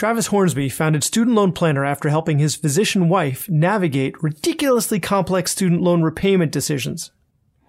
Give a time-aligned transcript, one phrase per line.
[0.00, 5.82] Travis Hornsby founded Student Loan Planner after helping his physician wife navigate ridiculously complex student
[5.82, 7.10] loan repayment decisions.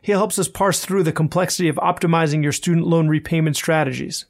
[0.01, 4.27] He helps us parse through the complexity of optimizing your student loan repayment strategies.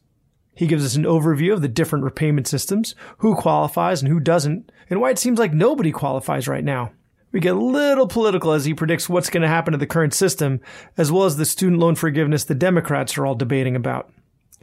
[0.56, 4.72] He gives us an overview of the different repayment systems, who qualifies and who doesn't,
[4.90, 6.94] and why it seems like nobody qualifies right now.
[7.32, 10.16] We get a little political as he predicts what's going to happen to the current
[10.16, 10.60] system,
[10.98, 14.12] as well as the student loan forgiveness the Democrats are all debating about.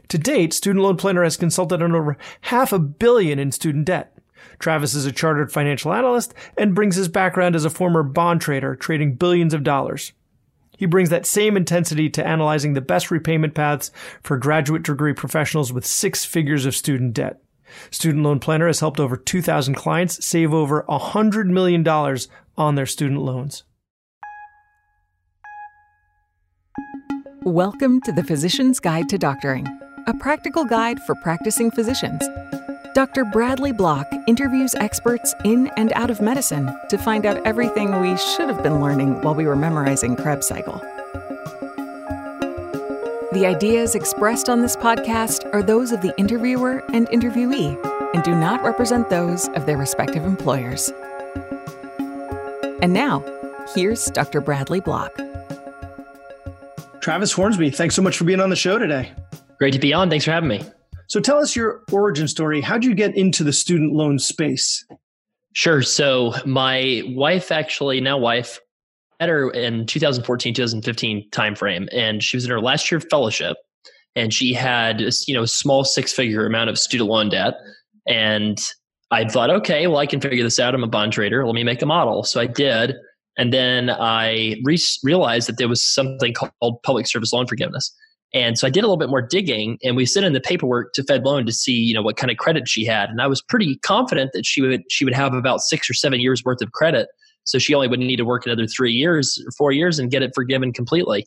[0.09, 4.17] To date, Student Loan Planner has consulted on over half a billion in student debt.
[4.57, 8.75] Travis is a chartered financial analyst and brings his background as a former bond trader,
[8.75, 10.13] trading billions of dollars.
[10.77, 13.91] He brings that same intensity to analyzing the best repayment paths
[14.23, 17.41] for graduate degree professionals with six figures of student debt.
[17.91, 21.87] Student Loan Planner has helped over 2,000 clients save over $100 million
[22.57, 23.63] on their student loans.
[27.43, 29.67] Welcome to the Physician's Guide to Doctoring
[30.09, 32.27] a practical guide for practicing physicians.
[32.95, 33.25] Dr.
[33.25, 38.49] Bradley Block interviews experts in and out of medicine to find out everything we should
[38.49, 40.79] have been learning while we were memorizing Krebs cycle.
[43.33, 47.77] The ideas expressed on this podcast are those of the interviewer and interviewee
[48.15, 50.91] and do not represent those of their respective employers.
[52.81, 53.23] And now,
[53.75, 54.41] here's Dr.
[54.41, 55.15] Bradley Block.
[56.99, 59.11] Travis Hornsby, thanks so much for being on the show today.
[59.59, 60.09] Great to be on.
[60.09, 60.61] Thanks for having me.
[61.07, 62.61] So tell us your origin story.
[62.61, 64.85] How'd you get into the student loan space?
[65.53, 65.81] Sure.
[65.81, 68.59] So my wife, actually now wife,
[69.19, 73.57] met her in 2014, 2015 timeframe, and she was in her last year of fellowship,
[74.15, 77.55] and she had you know a small six figure amount of student loan debt,
[78.07, 78.59] and
[79.11, 80.73] I thought, okay, well I can figure this out.
[80.73, 81.45] I'm a bond trader.
[81.45, 82.23] Let me make a model.
[82.23, 82.95] So I did,
[83.37, 87.93] and then I re- realized that there was something called public service loan forgiveness.
[88.33, 90.93] And so I did a little bit more digging and we sent in the paperwork
[90.93, 93.09] to Fed Loan to see, you know, what kind of credit she had.
[93.09, 96.19] And I was pretty confident that she would she would have about six or seven
[96.19, 97.07] years worth of credit.
[97.45, 100.21] So she only would need to work another three years or four years and get
[100.21, 101.25] it forgiven completely.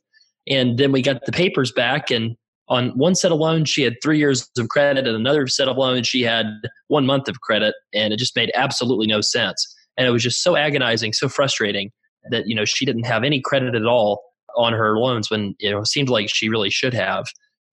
[0.48, 2.36] And then we got the papers back and
[2.68, 5.76] on one set of loans she had three years of credit and another set of
[5.76, 6.46] loans she had
[6.86, 9.74] one month of credit and it just made absolutely no sense.
[9.96, 11.90] And it was just so agonizing, so frustrating
[12.30, 14.22] that, you know, she didn't have any credit at all
[14.56, 17.26] on her loans when you know it seemed like she really should have.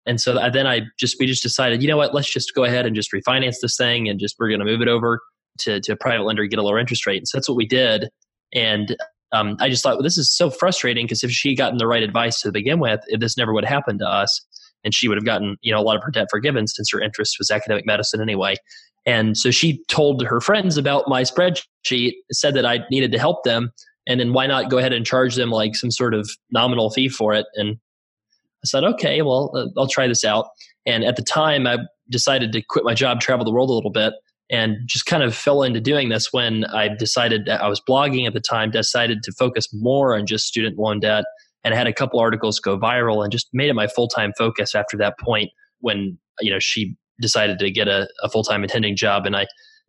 [0.05, 2.85] And so then I just we just decided, you know what, let's just go ahead
[2.85, 5.19] and just refinance this thing and just we're going to move it over
[5.59, 7.17] to to a private lender get a lower interest rate.
[7.17, 8.09] And so that's what we did.
[8.53, 8.95] And
[9.33, 11.87] um, I just thought, well, this is so frustrating because if she had gotten the
[11.87, 14.41] right advice to begin with, this never would have happened to us,
[14.85, 17.01] and she would have gotten you know a lot of her debt forgiven since her
[17.01, 18.55] interest was academic medicine anyway.
[19.05, 23.43] And so she told her friends about my spreadsheet, said that I needed to help
[23.43, 23.71] them,
[24.07, 27.09] and then why not go ahead and charge them like some sort of nominal fee
[27.09, 27.45] for it?
[27.55, 27.77] And
[28.63, 30.47] i said okay well uh, i'll try this out.
[30.85, 31.77] And at the time i
[32.09, 34.13] decided to quit my job travel the world a little bit
[34.49, 38.33] and just kind of fell into doing this when i decided i was blogging at
[38.33, 41.25] the time decided to focus more on just student loan debt
[41.63, 44.73] and I had a couple articles go viral and just made it my full-time focus
[44.73, 49.25] after that point when you know she decided to get a, a full-time attending job
[49.25, 49.45] and i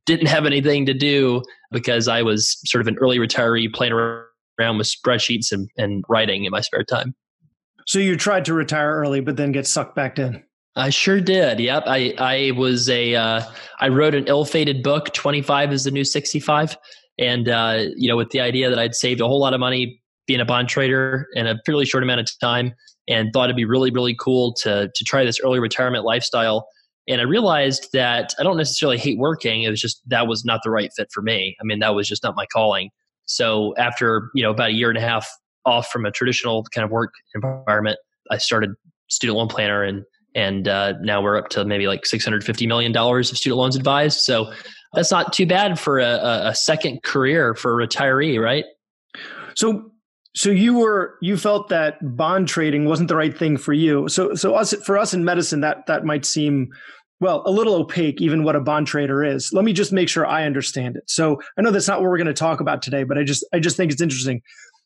[0.08, 4.78] didn't have anything to do because I was sort of an early retiree playing around
[4.78, 7.14] with spreadsheets and, and writing in my spare time.
[7.86, 10.42] So you tried to retire early, but then get sucked back in.
[10.76, 11.60] I sure did.
[11.60, 11.84] Yep.
[11.86, 13.42] I, I was a, uh,
[13.80, 16.78] I wrote an ill-fated book, 25 is the new 65.
[17.18, 20.00] And, uh, you know, with the idea that I'd saved a whole lot of money
[20.26, 22.72] being a bond trader in a fairly short amount of time
[23.08, 26.66] and thought it'd be really, really cool to, to try this early retirement lifestyle
[27.08, 29.62] and I realized that I don't necessarily hate working.
[29.62, 31.56] It was just that was not the right fit for me.
[31.60, 32.90] I mean, that was just not my calling.
[33.24, 35.28] So after, you know, about a year and a half
[35.64, 37.98] off from a traditional kind of work environment,
[38.30, 38.70] I started
[39.08, 40.04] student loan planner and
[40.34, 44.20] and uh, now we're up to maybe like $650 million of student loans advised.
[44.20, 44.52] So
[44.92, 48.66] that's not too bad for a, a second career for a retiree, right?
[49.54, 49.90] So
[50.34, 54.08] so you were you felt that bond trading wasn't the right thing for you.
[54.08, 56.68] So so us for us in medicine that that might seem
[57.20, 59.52] well, a little opaque, even what a bond trader is.
[59.52, 61.02] Let me just make sure I understand it.
[61.06, 63.44] So I know that's not what we're going to talk about today, but I just
[63.52, 64.40] I just think it's interesting.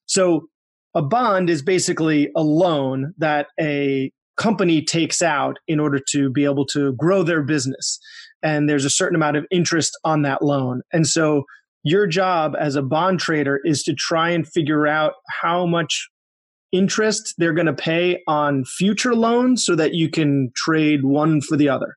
[0.06, 0.49] So
[0.94, 6.44] a bond is basically a loan that a company takes out in order to be
[6.44, 7.99] able to grow their business.
[8.43, 10.82] And there's a certain amount of interest on that loan.
[10.93, 11.44] And so
[11.84, 16.08] your job as a bond trader is to try and figure out how much
[16.73, 21.56] interest they're going to pay on future loans so that you can trade one for
[21.56, 21.96] the other.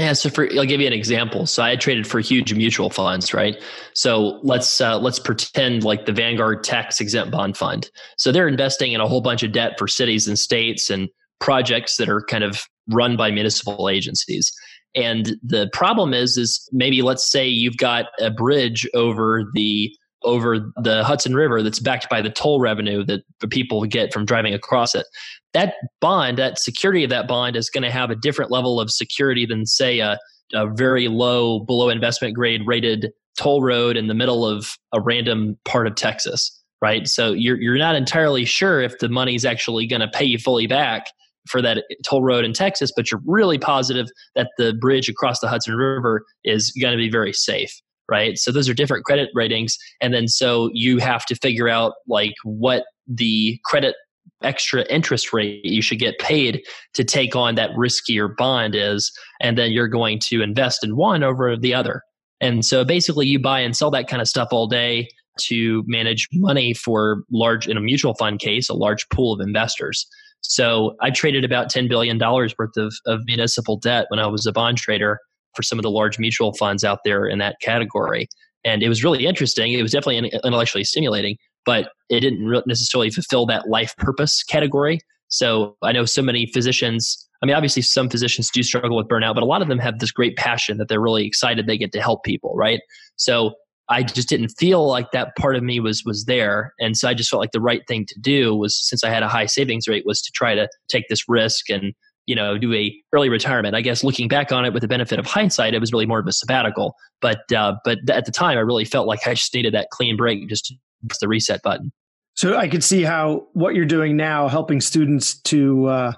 [0.00, 1.44] Yeah, so for I'll give you an example.
[1.44, 3.62] So I traded for huge mutual funds, right?
[3.92, 7.90] So let's uh, let's pretend like the Vanguard tax exempt bond fund.
[8.16, 11.98] So they're investing in a whole bunch of debt for cities and states and projects
[11.98, 14.50] that are kind of run by municipal agencies.
[14.94, 20.72] And the problem is, is maybe let's say you've got a bridge over the over
[20.76, 24.54] the Hudson River that's backed by the toll revenue that the people get from driving
[24.54, 25.04] across it.
[25.52, 28.90] That bond, that security of that bond is going to have a different level of
[28.90, 30.18] security than, say, a,
[30.52, 35.58] a very low, below investment grade rated toll road in the middle of a random
[35.64, 37.08] part of Texas, right?
[37.08, 40.38] So you're, you're not entirely sure if the money is actually going to pay you
[40.38, 41.06] fully back
[41.48, 44.06] for that toll road in Texas, but you're really positive
[44.36, 47.80] that the bridge across the Hudson River is going to be very safe
[48.10, 48.36] right?
[48.36, 49.78] So those are different credit ratings.
[50.00, 53.94] And then so you have to figure out like what the credit
[54.42, 56.62] extra interest rate you should get paid
[56.94, 59.12] to take on that riskier bond is.
[59.40, 62.02] And then you're going to invest in one over the other.
[62.40, 65.08] And so basically you buy and sell that kind of stuff all day
[65.40, 70.06] to manage money for large in a mutual fund case, a large pool of investors.
[70.42, 74.52] So I traded about $10 billion worth of, of municipal debt when I was a
[74.52, 75.18] bond trader
[75.54, 78.28] for some of the large mutual funds out there in that category.
[78.64, 79.72] And it was really interesting.
[79.72, 85.00] It was definitely intellectually stimulating, but it didn't necessarily fulfill that life purpose category.
[85.28, 87.28] So I know so many physicians.
[87.42, 89.98] I mean, obviously, some physicians do struggle with burnout, but a lot of them have
[89.98, 92.80] this great passion that they're really excited they get to help people, right?
[93.16, 93.52] So
[93.88, 97.14] I just didn't feel like that part of me was was there, and so I
[97.14, 99.88] just felt like the right thing to do was, since I had a high savings
[99.88, 101.94] rate, was to try to take this risk and
[102.26, 103.74] you know, do a early retirement.
[103.74, 106.20] I guess looking back on it with the benefit of hindsight, it was really more
[106.20, 106.94] of a sabbatical.
[107.20, 110.16] But uh, but at the time, I really felt like I just needed that clean
[110.16, 110.74] break, just to
[111.08, 111.92] press the reset button.
[112.34, 116.12] So I could see how what you're doing now, helping students to uh,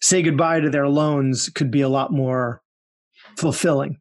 [0.00, 2.62] say goodbye to their loans, could be a lot more
[3.36, 3.98] fulfilling.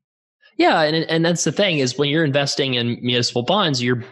[0.57, 4.03] Yeah, and and that's the thing is when you're investing in municipal bonds, you're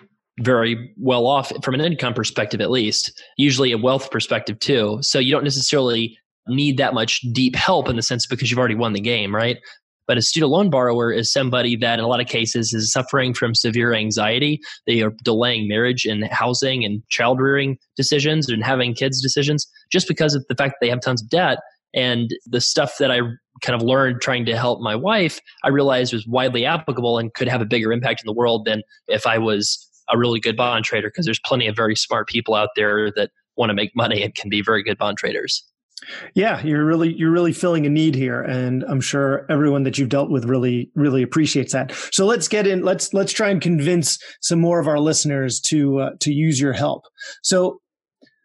[0.41, 3.21] very well off from an income perspective, at least.
[3.37, 4.97] Usually a wealth perspective too.
[5.01, 6.17] So you don't necessarily
[6.47, 9.57] need that much deep help in the sense because you've already won the game, right?
[10.07, 13.33] But a student loan borrower is somebody that, in a lot of cases, is suffering
[13.33, 14.59] from severe anxiety.
[14.85, 20.07] They are delaying marriage and housing and child rearing decisions and having kids decisions just
[20.07, 21.59] because of the fact that they have tons of debt.
[21.95, 23.19] And the stuff that I
[23.61, 27.47] kind of learned trying to help my wife, I realized was widely applicable and could
[27.47, 30.85] have a bigger impact in the world than if I was a really good bond
[30.85, 34.23] trader, because there's plenty of very smart people out there that want to make money
[34.23, 35.63] and can be very good bond traders.
[36.33, 40.09] Yeah, you're really you're really filling a need here, and I'm sure everyone that you've
[40.09, 41.91] dealt with really really appreciates that.
[42.11, 42.83] So let's get in.
[42.83, 46.73] Let's let's try and convince some more of our listeners to uh, to use your
[46.73, 47.05] help.
[47.41, 47.79] So,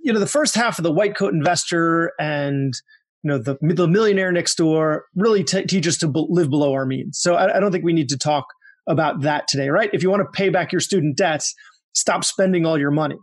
[0.00, 2.75] you know, the first half of the white coat investor and
[3.22, 6.72] you know the the millionaire next door really t- teach us to b- live below
[6.72, 7.19] our means.
[7.19, 8.46] So I, I don't think we need to talk
[8.88, 9.90] about that today, right?
[9.93, 11.55] If you want to pay back your student debts,
[11.93, 13.16] stop spending all your money.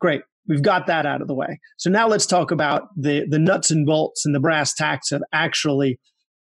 [0.00, 0.22] Great.
[0.48, 1.60] We've got that out of the way.
[1.76, 5.22] So now let's talk about the, the nuts and bolts and the brass tacks of
[5.32, 5.98] actually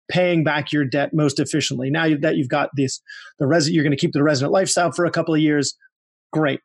[0.10, 1.90] paying back your debt most efficiently.
[1.90, 3.02] Now that you've got this,
[3.40, 5.76] the resident, you're going to keep the resident lifestyle for a couple of years.
[6.32, 6.62] Great.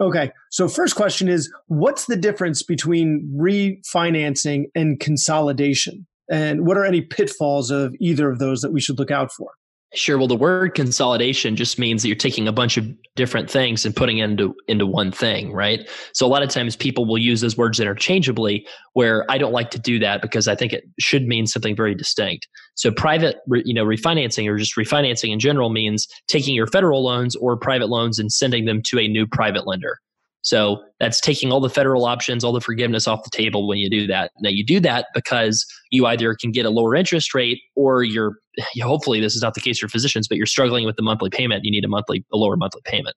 [0.00, 0.32] Okay.
[0.50, 6.06] So first question is, what's the difference between refinancing and consolidation?
[6.30, 9.50] And what are any pitfalls of either of those that we should look out for?
[9.92, 10.18] Sure.
[10.18, 13.94] Well, the word consolidation just means that you're taking a bunch of different things and
[13.94, 15.90] putting into into one thing, right?
[16.14, 18.64] So a lot of times people will use those words interchangeably.
[18.92, 21.96] Where I don't like to do that because I think it should mean something very
[21.96, 22.46] distinct.
[22.76, 27.34] So private, you know, refinancing or just refinancing in general means taking your federal loans
[27.34, 29.98] or private loans and sending them to a new private lender.
[30.42, 33.90] So that's taking all the federal options, all the forgiveness off the table when you
[33.90, 34.30] do that.
[34.40, 38.36] Now you do that because you either can get a lower interest rate or you're
[38.82, 41.64] hopefully this is not the case for physicians, but you're struggling with the monthly payment,
[41.64, 43.16] you need a monthly a lower monthly payment.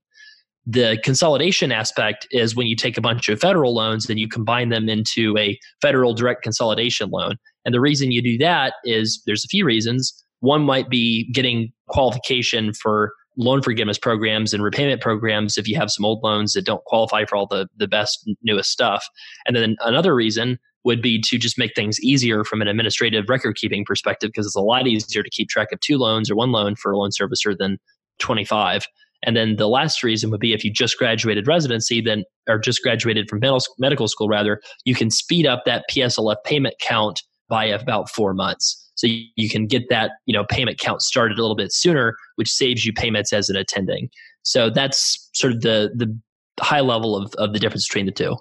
[0.66, 4.70] The consolidation aspect is when you take a bunch of federal loans and you combine
[4.70, 7.36] them into a federal direct consolidation loan.
[7.66, 10.24] And the reason you do that is there's a few reasons.
[10.40, 15.90] One might be getting qualification for loan forgiveness programs and repayment programs if you have
[15.90, 19.08] some old loans that don't qualify for all the, the best, newest stuff.
[19.46, 23.56] And then another reason would be to just make things easier from an administrative record
[23.56, 26.52] keeping perspective because it's a lot easier to keep track of two loans or one
[26.52, 27.78] loan for a loan servicer than
[28.20, 28.86] 25.
[29.26, 32.84] And then the last reason would be if you just graduated residency, then or just
[32.84, 33.40] graduated from
[33.80, 38.80] medical school, rather, you can speed up that PSLF payment count by about four months.
[38.96, 42.16] So you, you can get that you know payment count started a little bit sooner,
[42.36, 44.10] which saves you payments as an attending.
[44.44, 46.16] So that's sort of the the
[46.60, 48.38] high level of, of the difference between the two.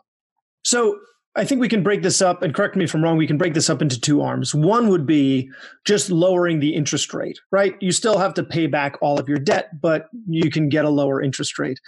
[0.64, 0.98] So
[1.34, 3.38] I think we can break this up, and correct me if I'm wrong, we can
[3.38, 4.54] break this up into two arms.
[4.54, 5.48] One would be
[5.86, 7.74] just lowering the interest rate, right?
[7.80, 10.90] You still have to pay back all of your debt, but you can get a
[10.90, 11.80] lower interest rate.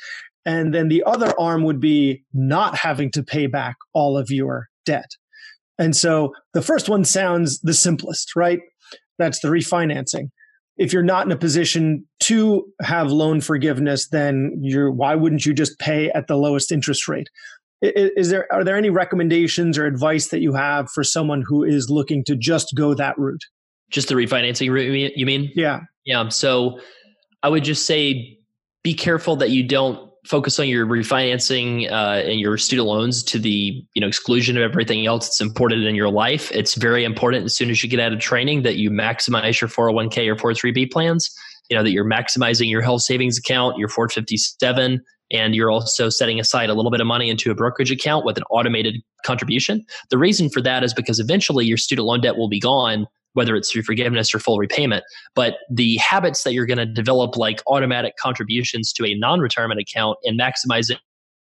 [0.47, 4.69] And then the other arm would be not having to pay back all of your
[4.87, 5.11] debt.
[5.79, 8.61] And so the first one sounds the simplest, right?
[9.19, 10.29] That's the refinancing.
[10.77, 15.55] if you're not in a position to have loan forgiveness, then you're why wouldn't you
[15.55, 17.29] just pay at the lowest interest rate?
[17.83, 21.63] Is, is there are there any recommendations or advice that you have for someone who
[21.63, 23.43] is looking to just go that route?
[23.91, 25.51] Just the refinancing route, you mean?
[25.55, 25.81] Yeah.
[26.05, 26.29] Yeah.
[26.29, 26.81] So
[27.43, 28.39] I would just say
[28.83, 33.39] be careful that you don't focus on your refinancing uh, and your student loans to
[33.39, 36.51] the you know exclusion of everything else that's important in your life.
[36.53, 39.69] It's very important as soon as you get out of training that you maximize your
[39.69, 41.35] 401k or 403b plans.
[41.71, 45.01] You know that you're maximizing your health savings account, your 457,
[45.31, 48.37] and you're also setting aside a little bit of money into a brokerage account with
[48.37, 49.85] an automated contribution.
[50.11, 53.55] The reason for that is because eventually your student loan debt will be gone whether
[53.55, 55.05] it's through forgiveness or full repayment.
[55.35, 59.81] But the habits that you're going to develop, like automatic contributions to a non retirement
[59.81, 60.97] account and maximizing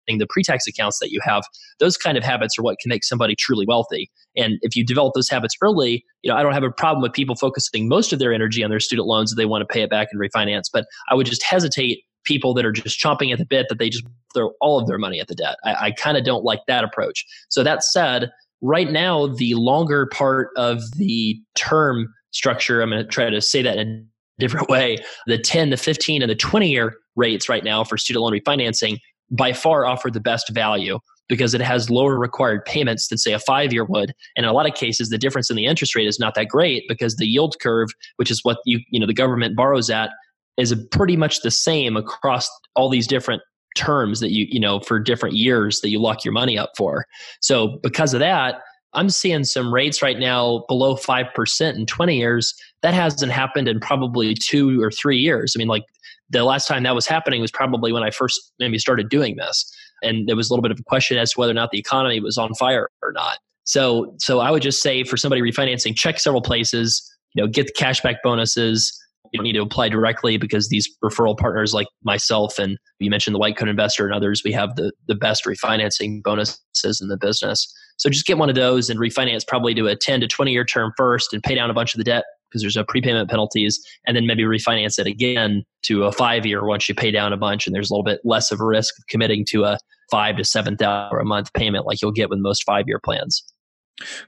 [0.06, 1.42] the pre-tax accounts that you have
[1.78, 5.14] those kind of habits are what can make somebody truly wealthy and if you develop
[5.14, 8.18] those habits early you know i don't have a problem with people focusing most of
[8.18, 10.64] their energy on their student loans that they want to pay it back and refinance
[10.70, 13.88] but i would just hesitate people that are just chomping at the bit that they
[13.88, 16.60] just throw all of their money at the debt i, I kind of don't like
[16.68, 18.30] that approach so that said
[18.64, 23.62] right now, the longer part of the term structure, I'm going to try to say
[23.62, 24.96] that in a different way.
[25.26, 28.98] The 10, the 15, and the 20 year rates right now for student loan refinancing
[29.30, 33.38] by far offer the best value because it has lower required payments than say a
[33.38, 36.06] five year would and in a lot of cases the difference in the interest rate
[36.06, 39.14] is not that great because the yield curve which is what you you know the
[39.14, 40.10] government borrows at
[40.58, 43.40] is pretty much the same across all these different
[43.74, 47.06] terms that you you know for different years that you lock your money up for.
[47.40, 48.56] So because of that
[48.94, 52.54] i'm seeing some rates right now below 5% in 20 years.
[52.82, 55.54] That hasn't happened in probably two or three years.
[55.56, 55.84] I mean like
[56.30, 59.70] the last time that was happening was probably when i first maybe started doing this.
[60.02, 61.78] And there was a little bit of a question as to whether or not the
[61.78, 63.38] economy was on fire or not.
[63.64, 67.02] So so i would just say for somebody refinancing check several places
[67.34, 68.98] you know get the cashback bonuses
[69.32, 73.34] you don't need to apply directly because these referral partners like myself and you mentioned
[73.34, 77.16] the white coat investor and others we have the the best refinancing bonuses in the
[77.16, 77.72] business.
[77.96, 80.64] So just get one of those and refinance probably to a 10 to 20 year
[80.64, 83.80] term first and pay down a bunch of the debt because there's no prepayment penalties
[84.06, 87.36] and then maybe refinance it again to a five year once you pay down a
[87.36, 89.78] bunch and there's a little bit less of a risk of committing to a
[90.10, 93.42] five to seven thousand a month payment like you'll get with most five year plans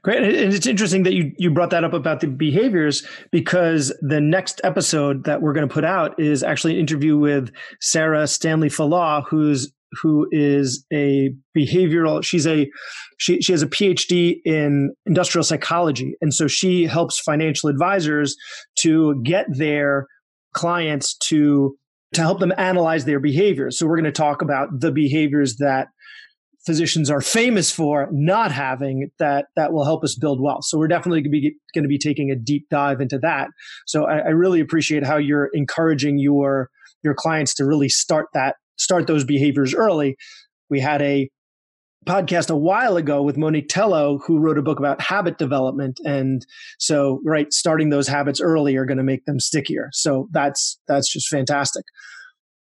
[0.01, 0.23] Great.
[0.23, 4.61] And it's interesting that you, you brought that up about the behaviors because the next
[4.63, 9.25] episode that we're going to put out is actually an interview with Sarah Stanley Fallaw,
[9.27, 9.71] who's
[10.01, 12.69] who is a behavioral she's a
[13.17, 18.35] she, she has a phd in industrial psychology and so she helps financial advisors
[18.77, 20.05] to get their
[20.53, 21.77] clients to
[22.13, 25.87] to help them analyze their behaviors so we're going to talk about the behaviors that
[26.67, 30.65] physicians are famous for not having that that will help us build wealth.
[30.65, 33.47] So we're definitely going to be going to be taking a deep dive into that.
[33.87, 36.69] So I, I really appreciate how you're encouraging your
[37.03, 40.17] your clients to really start that start those behaviors early.
[40.69, 41.29] We had a
[42.05, 45.99] podcast a while ago with Monique Tello, who wrote a book about habit development.
[46.05, 46.45] And
[46.79, 49.89] so, right, starting those habits early are going to make them stickier.
[49.93, 51.85] So that's that's just fantastic.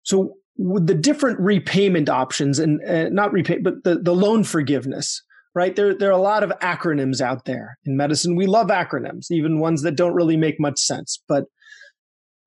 [0.02, 5.22] So the different repayment options and uh, not repay, but the, the loan forgiveness,
[5.54, 5.74] right?
[5.74, 8.36] There, there are a lot of acronyms out there in medicine.
[8.36, 11.20] We love acronyms, even ones that don't really make much sense.
[11.28, 11.44] But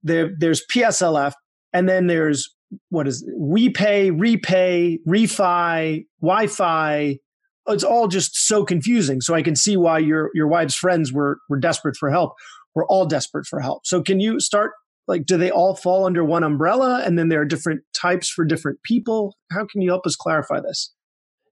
[0.04, 1.34] there, there's PSLF,
[1.74, 2.54] and then there's
[2.90, 3.34] what is it?
[3.38, 7.18] we pay, repay, refi, Wi-Fi.
[7.70, 9.22] It's all just so confusing.
[9.22, 12.34] So I can see why your your wife's friends were were desperate for help.
[12.76, 13.86] We're all desperate for help.
[13.86, 14.72] So can you start
[15.08, 18.46] like do they all fall under one umbrella and then there are different types for
[18.46, 19.36] different people?
[19.52, 20.94] How can you help us clarify this?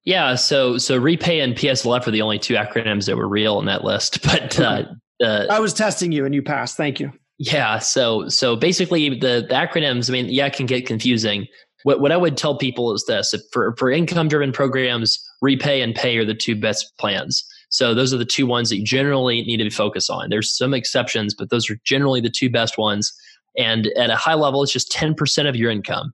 [0.04, 3.66] Yeah so so repay and pslf are the only two acronyms that were real in
[3.66, 4.84] that list but uh,
[5.24, 6.78] uh, i was testing you and you passed.
[6.78, 7.12] Thank you.
[7.38, 11.48] Yeah so so basically the, the acronyms i mean yeah it can get confusing.
[11.84, 15.94] What, what i would tell people is this for, for income driven programs repay and
[15.96, 17.44] pay are the two best plans.
[17.70, 20.30] So those are the two ones that you generally need to be focused on.
[20.30, 23.12] There's some exceptions but those are generally the two best ones
[23.58, 26.12] and at a high level, it's just 10% of your income.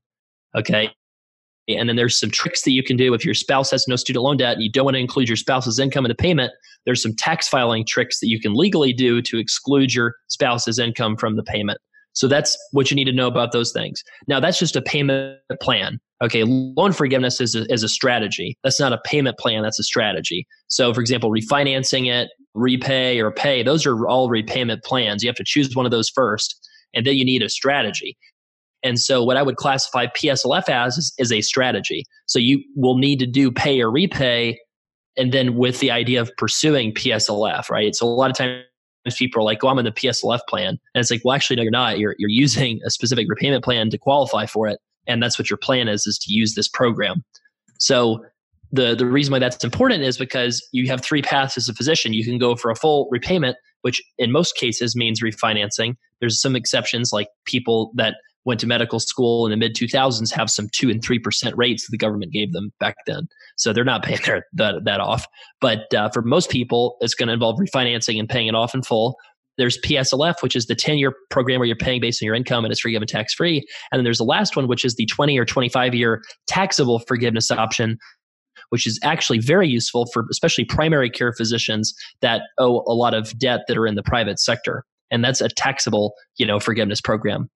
[0.56, 0.90] Okay.
[1.68, 4.24] And then there's some tricks that you can do if your spouse has no student
[4.24, 6.52] loan debt and you don't want to include your spouse's income in the payment.
[6.86, 11.16] There's some tax filing tricks that you can legally do to exclude your spouse's income
[11.16, 11.78] from the payment.
[12.14, 14.04] So that's what you need to know about those things.
[14.28, 16.00] Now, that's just a payment plan.
[16.22, 18.58] Okay, loan forgiveness is a, is a strategy.
[18.64, 20.46] That's not a payment plan, that's a strategy.
[20.68, 25.24] So, for example, refinancing it, repay, or pay, those are all repayment plans.
[25.24, 28.18] You have to choose one of those first and then you need a strategy.
[28.84, 32.04] And so, what I would classify PSLF as is, is, a strategy.
[32.26, 34.58] So, you will need to do pay or repay,
[35.18, 37.94] and then with the idea of pursuing PSLF, right?
[37.96, 38.64] So, a lot of times
[39.16, 41.64] people are like, "Oh, I'm in the PSLF plan," and it's like, "Well, actually, no,
[41.64, 42.00] you're not.
[42.00, 45.58] You're you're using a specific repayment plan to qualify for it, and that's what your
[45.58, 47.24] plan is: is to use this program."
[47.78, 48.24] So
[48.72, 52.14] the the reason why that's important is because you have three paths as a physician.
[52.14, 55.96] You can go for a full repayment, which in most cases means refinancing.
[56.20, 60.50] There's some exceptions, like people that went to medical school in the mid 2000s have
[60.50, 63.28] some 2 and 3% rates the government gave them back then.
[63.56, 65.26] So they're not paying their, that, that off.
[65.60, 68.82] But uh, for most people, it's going to involve refinancing and paying it off in
[68.82, 69.18] full.
[69.58, 72.66] There's PSLF, which is the 10 year program where you're paying based on your income
[72.66, 73.58] and it's forgiven tax free.
[73.92, 77.52] And then there's the last one, which is the 20 or 25 year taxable forgiveness
[77.52, 77.98] option,
[78.72, 83.38] which is actually very useful for especially primary care physicians that owe a lot of
[83.38, 84.84] debt that are in the private sector.
[85.12, 87.50] And that's a taxable, you know, forgiveness program.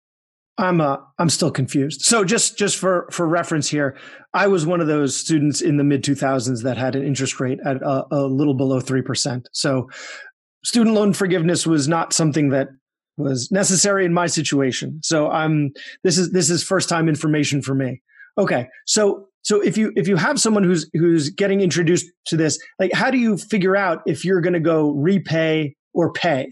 [0.59, 2.03] I'm uh, I'm still confused.
[2.03, 3.97] So just just for for reference here,
[4.35, 7.59] I was one of those students in the mid 2000s that had an interest rate
[7.65, 9.49] at a, a little below three percent.
[9.53, 9.89] So
[10.65, 12.69] student loan forgiveness was not something that
[13.17, 15.01] was necessary in my situation.
[15.03, 15.73] So I'm
[16.05, 18.03] this is this is first time information for me.
[18.39, 22.59] Okay, so so if you if you have someone who's who's getting introduced to this,
[22.79, 26.49] like how do you figure out if you're going to go repay or pay?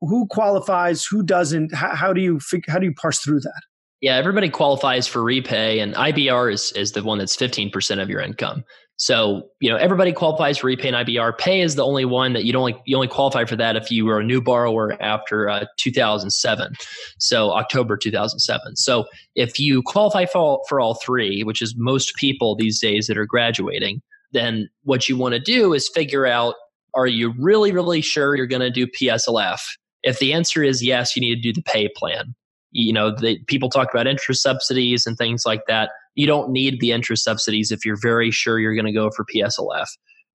[0.00, 1.74] who qualifies, who doesn't?
[1.74, 3.62] How, how do you how do you parse through that?
[4.00, 8.08] Yeah, everybody qualifies for repay, and IBR is is the one that's fifteen percent of
[8.08, 8.64] your income.
[8.98, 11.38] So you know everybody qualifies for repay and IBR.
[11.38, 13.92] Pay is the only one that you don't only you only qualify for that if
[13.92, 16.72] you were a new borrower after uh, 2007,
[17.18, 18.74] so October 2007.
[18.74, 23.06] So if you qualify for all, for all three, which is most people these days
[23.06, 24.02] that are graduating,
[24.32, 26.56] then what you want to do is figure out:
[26.94, 29.60] Are you really really sure you're going to do PSLF?
[30.02, 32.34] If the answer is yes, you need to do the pay plan.
[32.72, 35.90] You know, the, people talk about interest subsidies and things like that.
[36.18, 39.24] You don't need the interest subsidies if you're very sure you're going to go for
[39.24, 39.86] PSLF.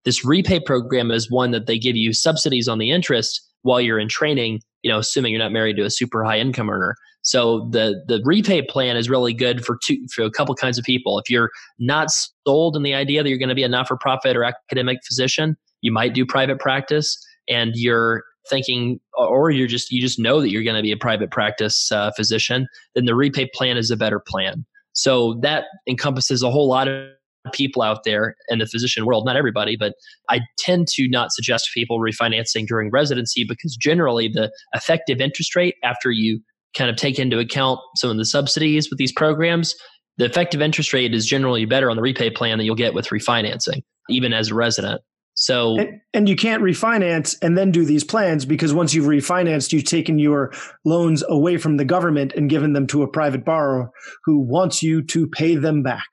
[0.05, 3.99] This repay program is one that they give you subsidies on the interest while you're
[3.99, 6.95] in training, you know, assuming you're not married to a super high income earner.
[7.21, 10.85] So the the repay plan is really good for two for a couple kinds of
[10.85, 11.19] people.
[11.19, 12.07] If you're not
[12.47, 14.99] sold in the idea that you're going to be a not for profit or academic
[15.05, 17.17] physician, you might do private practice
[17.49, 20.97] and you're thinking or you're just you just know that you're going to be a
[20.97, 26.41] private practice uh, physician then the repay plan is a better plan so that encompasses
[26.43, 27.07] a whole lot of
[27.51, 29.95] people out there in the physician world not everybody but
[30.29, 35.75] i tend to not suggest people refinancing during residency because generally the effective interest rate
[35.83, 36.39] after you
[36.75, 39.75] kind of take into account some of the subsidies with these programs
[40.17, 43.07] the effective interest rate is generally better on the repay plan than you'll get with
[43.09, 45.01] refinancing even as a resident
[45.35, 49.73] so and, and, you can't refinance and then do these plans because once you've refinanced,
[49.73, 50.53] you've taken your
[50.85, 53.89] loans away from the government and given them to a private borrower
[54.25, 56.07] who wants you to pay them back.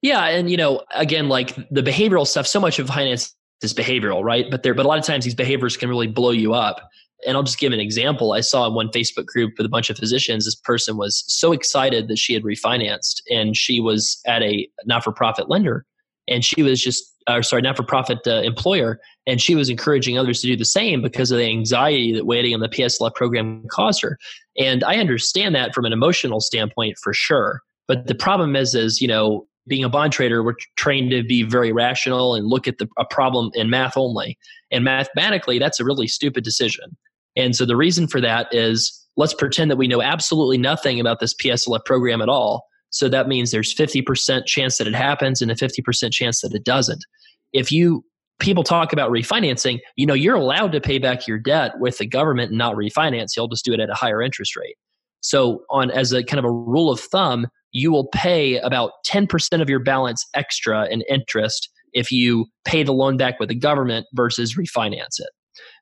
[0.00, 4.22] Yeah, and you know, again, like the behavioral stuff, so much of finance is behavioral,
[4.22, 4.46] right?
[4.50, 6.88] But there, but a lot of times these behaviors can really blow you up.
[7.24, 8.32] And I'll just give an example.
[8.32, 11.52] I saw in one Facebook group with a bunch of physicians, this person was so
[11.52, 15.86] excited that she had refinanced and she was at a not for profit lender.
[16.26, 20.18] And she was just or sorry, not for profit uh, employer, and she was encouraging
[20.18, 23.64] others to do the same because of the anxiety that waiting on the PSLF program
[23.70, 24.18] caused her.
[24.58, 27.62] And I understand that from an emotional standpoint for sure.
[27.88, 31.42] But the problem is, is you know, being a bond trader, we're trained to be
[31.42, 34.36] very rational and look at the, a problem in math only.
[34.70, 36.96] And mathematically, that's a really stupid decision.
[37.36, 41.20] And so the reason for that is let's pretend that we know absolutely nothing about
[41.20, 45.50] this PSLF program at all so that means there's 50% chance that it happens and
[45.50, 47.04] a 50% chance that it doesn't.
[47.52, 48.04] If you
[48.38, 52.06] people talk about refinancing, you know, you're allowed to pay back your debt with the
[52.06, 53.30] government and not refinance.
[53.36, 54.76] You'll just do it at a higher interest rate.
[55.20, 59.62] So on as a kind of a rule of thumb, you will pay about 10%
[59.62, 64.06] of your balance extra in interest if you pay the loan back with the government
[64.14, 65.30] versus refinance it.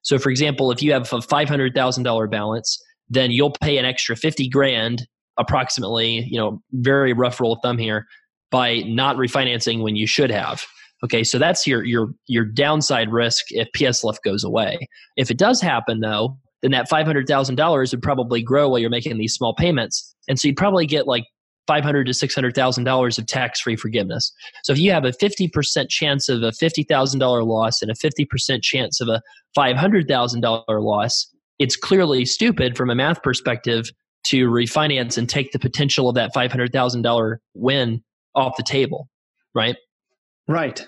[0.03, 4.49] So for example, if you have a $500,000 balance, then you'll pay an extra 50
[4.49, 5.07] grand
[5.41, 8.07] approximately, you know, very rough rule of thumb here,
[8.51, 10.65] by not refinancing when you should have.
[11.03, 14.79] Okay, so that's your your your downside risk if PSLF goes away.
[15.17, 18.79] If it does happen though, then that five hundred thousand dollars would probably grow while
[18.79, 21.25] you're making these small payments, and so you'd probably get like
[21.67, 24.31] five hundred to six hundred thousand dollars of tax free forgiveness.
[24.65, 27.91] So if you have a fifty percent chance of a fifty thousand dollar loss and
[27.91, 29.23] a fifty percent chance of a
[29.55, 31.27] five hundred thousand dollar loss,
[31.59, 33.91] it's clearly stupid from a math perspective
[34.25, 38.03] to refinance and take the potential of that $500,000 win
[38.35, 39.09] off the table,
[39.55, 39.77] right?
[40.47, 40.87] Right.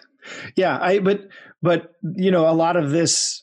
[0.57, 1.29] Yeah, I but
[1.63, 3.43] but you know, a lot of this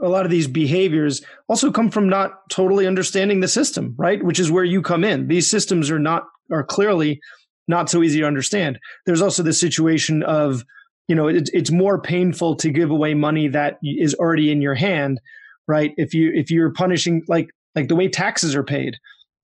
[0.00, 4.22] a lot of these behaviors also come from not totally understanding the system, right?
[4.22, 5.28] Which is where you come in.
[5.28, 7.20] These systems are not are clearly
[7.66, 8.78] not so easy to understand.
[9.06, 10.64] There's also the situation of,
[11.08, 14.74] you know, it, it's more painful to give away money that is already in your
[14.74, 15.20] hand
[15.66, 15.92] right?
[15.96, 18.96] If you if you're punishing like like the way taxes are paid,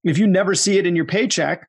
[0.03, 1.67] if you never see it in your paycheck,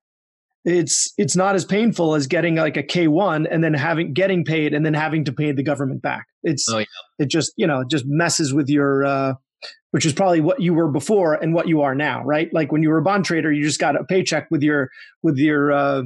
[0.64, 4.75] it's it's not as painful as getting like a K1 and then having getting paid
[4.75, 6.27] and then having to pay the government back.
[6.42, 6.85] It's oh, yeah.
[7.18, 9.35] it just, you know, just messes with your uh
[9.92, 12.49] which is probably what you were before and what you are now, right?
[12.53, 14.90] Like when you were a bond trader, you just got a paycheck with your
[15.23, 16.03] with your uh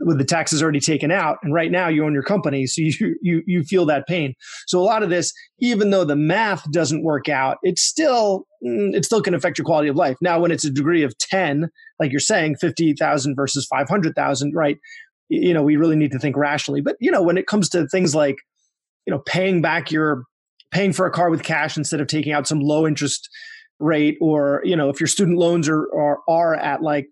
[0.00, 3.16] with the taxes already taken out and right now you own your company so you
[3.22, 4.34] you you feel that pain.
[4.66, 8.94] So a lot of this even though the math doesn't work out it's still mm,
[8.94, 10.16] it still can affect your quality of life.
[10.20, 11.68] Now when it's a degree of 10
[12.00, 14.78] like you're saying 50,000 versus 500,000 right?
[15.28, 16.80] You know we really need to think rationally.
[16.80, 18.38] But you know when it comes to things like
[19.06, 20.24] you know paying back your
[20.70, 23.28] paying for a car with cash instead of taking out some low interest
[23.80, 27.06] rate or you know if your student loans are are, are at like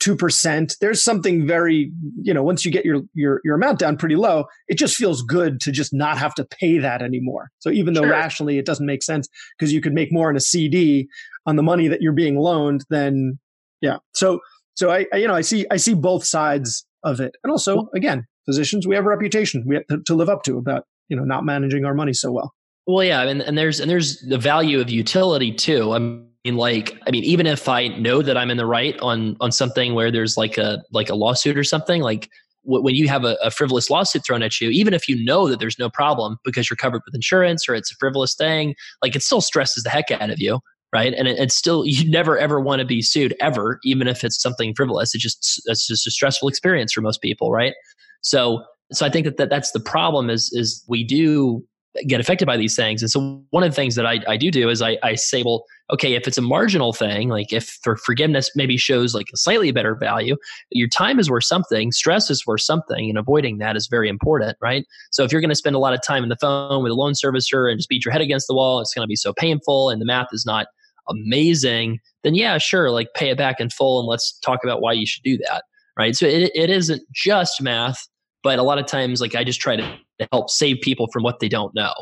[0.00, 0.78] 2%.
[0.80, 4.46] There's something very, you know, once you get your, your, your amount down pretty low,
[4.68, 7.50] it just feels good to just not have to pay that anymore.
[7.58, 8.10] So even though sure.
[8.10, 11.08] rationally it doesn't make sense because you could make more in a CD
[11.46, 13.38] on the money that you're being loaned, then
[13.80, 13.98] yeah.
[14.14, 14.40] So,
[14.74, 17.36] so I, I you know, I see, I see both sides of it.
[17.44, 20.58] And also, again, physicians, we have a reputation we have to, to live up to
[20.58, 22.54] about, you know, not managing our money so well.
[22.86, 25.92] Well, yeah, and, and there's and there's the value of utility too.
[25.92, 29.36] I'm mean, like, I mean, even if I know that I'm in the right on
[29.40, 32.30] on something where there's like a like a lawsuit or something, like
[32.64, 35.58] when you have a, a, frivolous lawsuit thrown at you, even if you know that
[35.58, 39.22] there's no problem because you're covered with insurance or it's a frivolous thing, like it
[39.22, 40.60] still stresses the heck out of you,
[40.92, 41.14] right?
[41.14, 44.40] And it, it's still you never ever want to be sued ever, even if it's
[44.40, 45.14] something frivolous.
[45.14, 47.74] It just it's just a stressful experience for most people, right?
[48.22, 51.64] So so I think that, that that's the problem is is we do
[52.06, 53.02] get affected by these things.
[53.02, 55.42] And so one of the things that I, I do do is I, I say,
[55.42, 59.36] well, okay, if it's a marginal thing, like if for forgiveness maybe shows like a
[59.36, 60.36] slightly better value,
[60.70, 64.56] your time is worth something, stress is worth something, and avoiding that is very important,
[64.60, 64.86] right?
[65.10, 66.94] So if you're going to spend a lot of time in the phone with a
[66.94, 69.32] loan servicer and just beat your head against the wall, it's going to be so
[69.32, 70.68] painful and the math is not
[71.08, 74.92] amazing, then yeah, sure, like pay it back in full and let's talk about why
[74.92, 75.64] you should do that,
[75.98, 76.14] right?
[76.14, 78.06] So it, it isn't just math,
[78.42, 79.98] but a lot of times, like I just try to
[80.32, 81.92] help save people from what they don't know.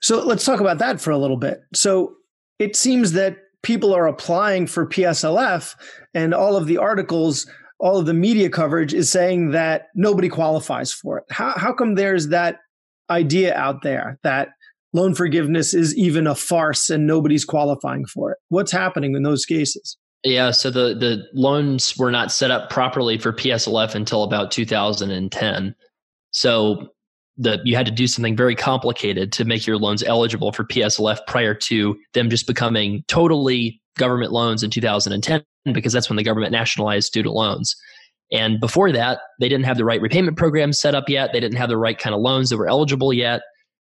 [0.00, 1.60] So let's talk about that for a little bit.
[1.74, 2.14] So
[2.58, 5.74] it seems that people are applying for PSLF,
[6.14, 10.92] and all of the articles, all of the media coverage is saying that nobody qualifies
[10.92, 11.24] for it.
[11.30, 12.58] How, how come there's that
[13.10, 14.50] idea out there that
[14.92, 18.38] loan forgiveness is even a farce and nobody's qualifying for it?
[18.48, 19.96] What's happening in those cases?
[20.26, 25.74] Yeah, so the the loans were not set up properly for PSLF until about 2010.
[26.32, 26.88] So
[27.36, 31.20] the you had to do something very complicated to make your loans eligible for PSLF
[31.28, 36.50] prior to them just becoming totally government loans in 2010 because that's when the government
[36.50, 37.76] nationalized student loans.
[38.32, 41.30] And before that, they didn't have the right repayment program set up yet.
[41.32, 43.42] They didn't have the right kind of loans that were eligible yet.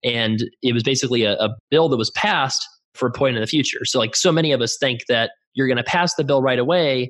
[0.04, 3.48] And it was basically a, a bill that was passed for a point in the
[3.48, 3.86] future.
[3.86, 6.60] So, like so many of us think that you're going to pass the bill right
[6.60, 7.10] away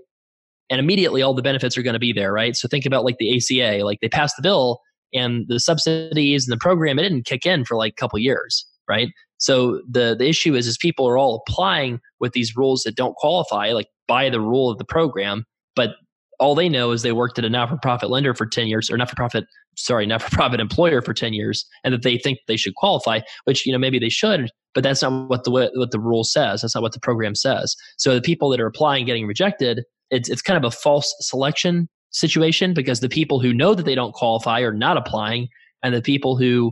[0.69, 2.55] and immediately all the benefits are going to be there, right?
[2.55, 4.79] So, think about like the ACA, like they passed the bill
[5.13, 8.65] and the subsidies and the program it didn't kick in for like a couple years
[8.87, 12.95] right so the the issue is is people are all applying with these rules that
[12.95, 15.91] don't qualify like by the rule of the program but
[16.39, 19.45] all they know is they worked at a not-for-profit lender for 10 years or not-for-profit
[19.77, 23.71] sorry not-for-profit employer for 10 years and that they think they should qualify which you
[23.71, 26.81] know maybe they should but that's not what the what the rule says that's not
[26.81, 30.57] what the program says so the people that are applying getting rejected it's it's kind
[30.57, 34.73] of a false selection situation because the people who know that they don't qualify are
[34.73, 35.49] not applying,
[35.81, 36.71] and the people who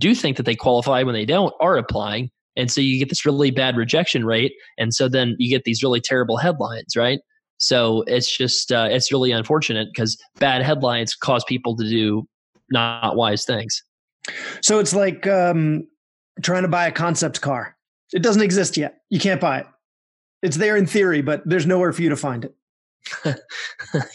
[0.00, 2.30] do think that they qualify when they don't are applying.
[2.56, 4.52] And so you get this really bad rejection rate.
[4.78, 7.20] And so then you get these really terrible headlines, right?
[7.58, 12.24] So it's just, uh, it's really unfortunate because bad headlines cause people to do
[12.70, 13.82] not wise things.
[14.62, 15.86] So it's like um,
[16.42, 17.76] trying to buy a concept car.
[18.12, 19.02] It doesn't exist yet.
[19.10, 19.66] You can't buy it.
[20.42, 22.54] It's there in theory, but there's nowhere for you to find it.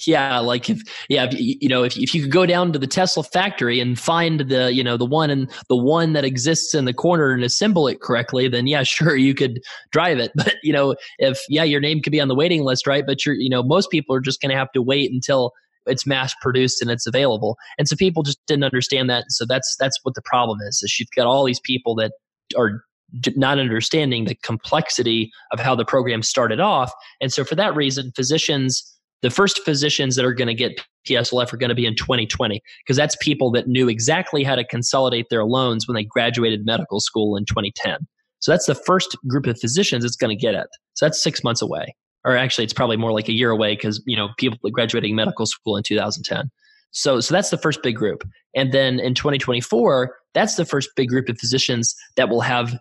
[0.07, 2.87] yeah, like if yeah, if, you know, if if you could go down to the
[2.87, 6.85] Tesla factory and find the you know the one and the one that exists in
[6.85, 10.31] the corner and assemble it correctly, then yeah, sure you could drive it.
[10.35, 13.05] But you know, if yeah, your name could be on the waiting list, right?
[13.05, 15.53] But you're you know, most people are just going to have to wait until
[15.89, 17.57] it's mass produced and it's available.
[17.77, 19.25] And so people just didn't understand that.
[19.29, 20.81] So that's that's what the problem is.
[20.83, 22.11] Is you've got all these people that
[22.57, 22.83] are
[23.35, 26.91] not understanding the complexity of how the program started off.
[27.21, 28.83] And so, for that reason, physicians,
[29.21, 32.61] the first physicians that are going to get PSLF are going to be in 2020,
[32.85, 36.99] because that's people that knew exactly how to consolidate their loans when they graduated medical
[36.99, 37.97] school in 2010.
[38.39, 40.67] So, that's the first group of physicians that's going to get it.
[40.93, 41.95] So, that's six months away.
[42.25, 45.45] Or actually, it's probably more like a year away because, you know, people graduating medical
[45.45, 46.49] school in 2010.
[46.91, 48.23] So, so that's the first big group.
[48.55, 52.77] And then in 2024, that's the first big group of physicians that will have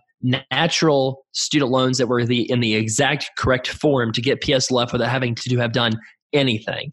[0.51, 5.09] natural student loans that were the in the exact correct form to get PSLF without
[5.09, 5.93] having to have done
[6.33, 6.91] anything.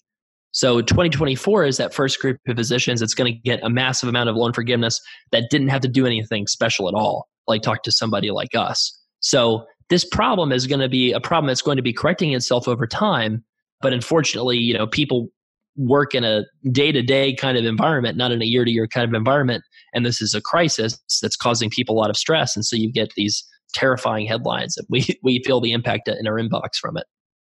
[0.52, 4.30] So 2024 is that first group of physicians that's going to get a massive amount
[4.30, 5.00] of loan forgiveness
[5.32, 8.98] that didn't have to do anything special at all, like talk to somebody like us.
[9.20, 12.66] So this problem is going to be a problem that's going to be correcting itself
[12.66, 13.44] over time.
[13.81, 15.29] But unfortunately, you know, people
[15.77, 19.62] work in a day-to-day kind of environment, not in a year-to-year kind of environment.
[19.92, 22.57] And this is a crisis that's causing people a lot of stress.
[22.57, 23.44] And so you get these
[23.75, 27.05] terrifying headlines that we, we feel the impact in our inbox from it.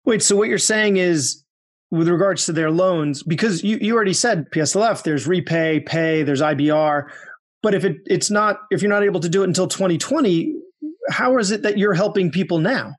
[0.05, 1.43] Wait, so what you're saying is
[1.91, 6.43] with regards to their loans, because you, you already said PSLF, there's repay, pay, there's
[6.43, 7.09] IBR.
[7.63, 10.55] But if it, it's not, if you're not able to do it until 2020,
[11.11, 12.95] how is it that you're helping people now?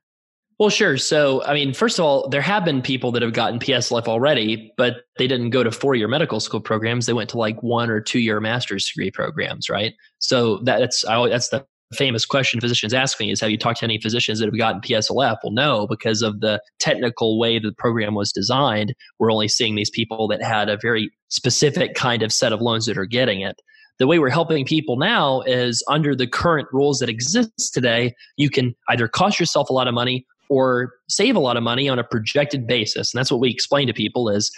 [0.58, 0.96] Well, sure.
[0.96, 4.72] So, I mean, first of all, there have been people that have gotten PSLF already,
[4.78, 7.04] but they didn't go to four year medical school programs.
[7.04, 9.92] They went to like one or two year master's degree programs, right?
[10.18, 13.84] So that's I, that's the famous question physicians ask me is have you talked to
[13.84, 15.36] any physicians that have gotten PSLF?
[15.44, 19.90] Well, no, because of the technical way the program was designed, we're only seeing these
[19.90, 23.60] people that had a very specific kind of set of loans that are getting it.
[23.98, 28.50] The way we're helping people now is under the current rules that exist today, you
[28.50, 31.98] can either cost yourself a lot of money or save a lot of money on
[31.98, 33.12] a projected basis.
[33.12, 34.50] And that's what we explain to people is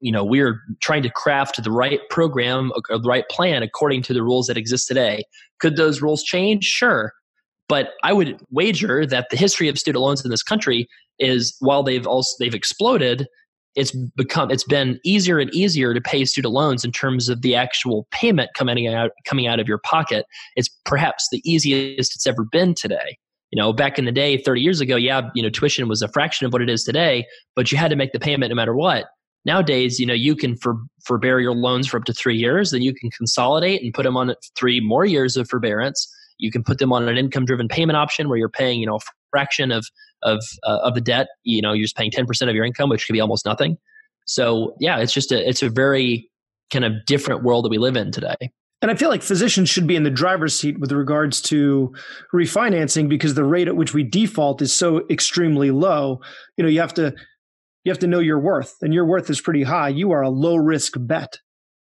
[0.00, 4.14] you know we're trying to craft the right program or the right plan according to
[4.14, 5.24] the rules that exist today.
[5.60, 6.64] Could those rules change?
[6.64, 7.12] Sure.
[7.68, 10.88] But i would wager that the history of student loans in this country
[11.18, 13.26] is while they've also they've exploded
[13.76, 17.54] it's become it's been easier and easier to pay student loans in terms of the
[17.54, 20.26] actual payment coming out coming out of your pocket.
[20.56, 23.18] It's perhaps the easiest it's ever been today.
[23.50, 26.08] You know back in the day 30 years ago yeah you know tuition was a
[26.08, 28.74] fraction of what it is today but you had to make the payment no matter
[28.74, 29.06] what.
[29.44, 32.82] Nowadays you know you can for, forbear your loans for up to three years then
[32.82, 36.08] you can consolidate and put them on three more years of forbearance.
[36.38, 38.98] You can put them on an income driven payment option where you're paying you know
[39.30, 39.86] fraction of
[40.22, 43.06] of uh, of the debt you know you're just paying 10% of your income which
[43.06, 43.76] could be almost nothing.
[44.26, 46.30] So yeah it's just a it's a very
[46.72, 48.50] kind of different world that we live in today.
[48.82, 51.92] And I feel like physicians should be in the driver's seat with regards to
[52.32, 56.20] refinancing because the rate at which we default is so extremely low.
[56.56, 57.14] You know, you have to
[57.84, 59.88] you have to know your worth and your worth is pretty high.
[59.88, 61.38] You are a low risk bet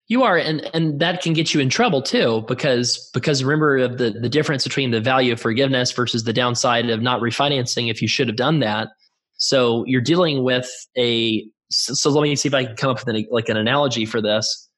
[0.08, 3.98] you are and and that can get you in trouble too because because remember of
[3.98, 8.02] the the difference between the value of forgiveness versus the downside of not refinancing if
[8.02, 8.88] you should have done that.
[9.36, 13.16] So you're dealing with a so let me see if i can come up with
[13.16, 14.68] an, like an analogy for this.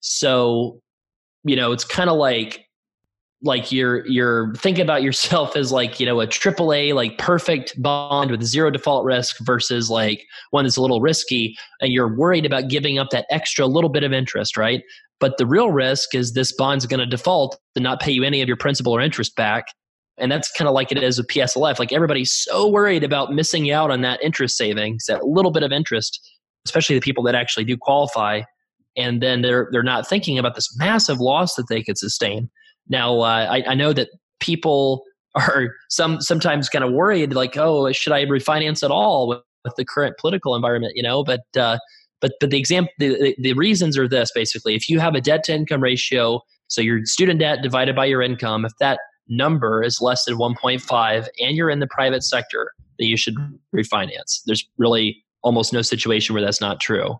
[0.00, 0.80] So
[1.44, 2.67] you know it's kind of like
[3.42, 7.80] like you're you're thinking about yourself as like you know a triple A like perfect
[7.80, 12.44] bond with zero default risk versus like one that's a little risky and you're worried
[12.44, 14.82] about giving up that extra little bit of interest right?
[15.20, 18.40] But the real risk is this bond's going to default and not pay you any
[18.40, 19.66] of your principal or interest back
[20.16, 23.70] and that's kind of like it is with PSLF like everybody's so worried about missing
[23.70, 26.20] out on that interest savings that little bit of interest
[26.64, 28.42] especially the people that actually do qualify
[28.96, 32.50] and then they're they're not thinking about this massive loss that they could sustain
[32.88, 34.08] now, uh, I, I know that
[34.40, 39.40] people are some sometimes kind of worried, like, oh, should I refinance at all with,
[39.64, 40.94] with the current political environment?
[40.96, 41.78] You know, but uh,
[42.20, 45.44] but but the example, the, the reasons are this basically: if you have a debt
[45.44, 50.00] to income ratio, so your student debt divided by your income, if that number is
[50.00, 53.34] less than 1.5 and you're in the private sector, then you should
[53.74, 54.40] refinance.
[54.46, 57.16] There's really almost no situation where that's not true.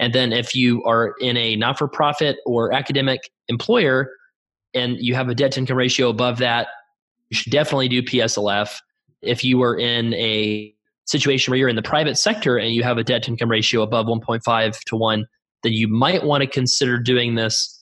[0.00, 4.10] And then if you are in a not for profit or academic employer,
[4.74, 6.68] and you have a debt to income ratio above that,
[7.30, 8.76] you should definitely do PSLF.
[9.22, 10.74] If you are in a
[11.06, 13.82] situation where you're in the private sector and you have a debt to income ratio
[13.82, 15.26] above 1.5 to 1,
[15.62, 17.74] then you might want to consider doing this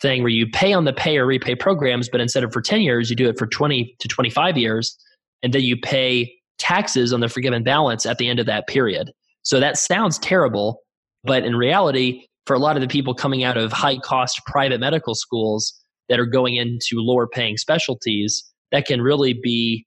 [0.00, 2.80] thing where you pay on the pay or repay programs, but instead of for 10
[2.80, 4.96] years, you do it for 20 to 25 years,
[5.42, 9.10] and then you pay taxes on the forgiven balance at the end of that period.
[9.42, 10.80] So that sounds terrible,
[11.24, 14.80] but in reality, for a lot of the people coming out of high cost private
[14.80, 15.79] medical schools,
[16.10, 19.86] that are going into lower paying specialties that can really be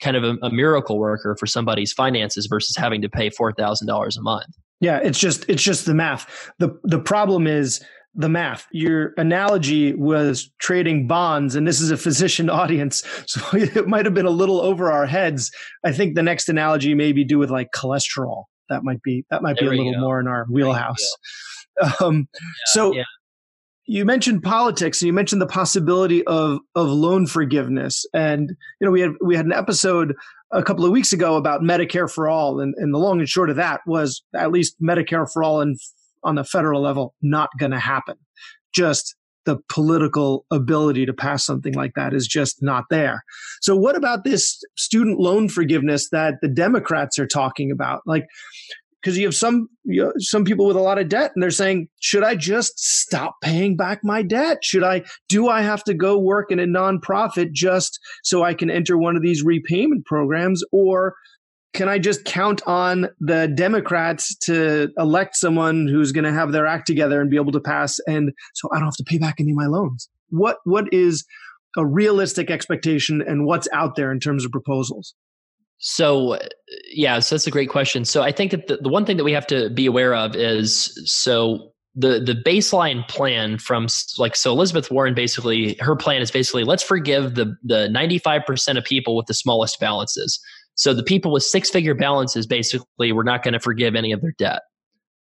[0.00, 4.22] kind of a, a miracle worker for somebody's finances versus having to pay $4,000 a
[4.22, 4.46] month.
[4.80, 6.50] Yeah, it's just it's just the math.
[6.58, 7.82] The the problem is
[8.14, 8.66] the math.
[8.70, 14.14] Your analogy was trading bonds, and this is a physician audience, so it might have
[14.14, 15.50] been a little over our heads.
[15.84, 18.44] I think the next analogy maybe do with like cholesterol.
[18.68, 20.00] That might be that might there be a little go.
[20.00, 20.98] more in our wheelhouse.
[22.00, 23.02] Um, yeah, so yeah
[23.86, 28.90] you mentioned politics and you mentioned the possibility of of loan forgiveness and you know
[28.90, 30.14] we had we had an episode
[30.52, 33.50] a couple of weeks ago about medicare for all and, and the long and short
[33.50, 35.78] of that was at least medicare for all and
[36.22, 38.16] on the federal level not going to happen
[38.74, 43.22] just the political ability to pass something like that is just not there.
[43.60, 48.00] So, what about this student loan forgiveness that the Democrats are talking about?
[48.06, 48.26] Like,
[49.04, 51.50] because you have some you know, some people with a lot of debt and they're
[51.50, 54.64] saying should i just stop paying back my debt?
[54.64, 58.70] Should i do i have to go work in a nonprofit just so i can
[58.70, 60.62] enter one of these repayment programs?
[60.72, 61.14] Or
[61.74, 66.66] can i just count on the democrats to elect someone who's going to have their
[66.66, 69.36] act together and be able to pass and so i don't have to pay back
[69.38, 70.08] any of my loans?
[70.30, 71.24] What what is
[71.76, 75.14] a realistic expectation and what's out there in terms of proposals
[75.86, 76.38] so, uh,
[76.90, 78.06] yeah, so that's a great question.
[78.06, 80.34] So, I think that the, the one thing that we have to be aware of
[80.34, 86.30] is so the the baseline plan from like so Elizabeth Warren basically her plan is
[86.30, 90.40] basically let's forgive the the 95% of people with the smallest balances.
[90.74, 94.22] So the people with six figure balances basically we're not going to forgive any of
[94.22, 94.62] their debt.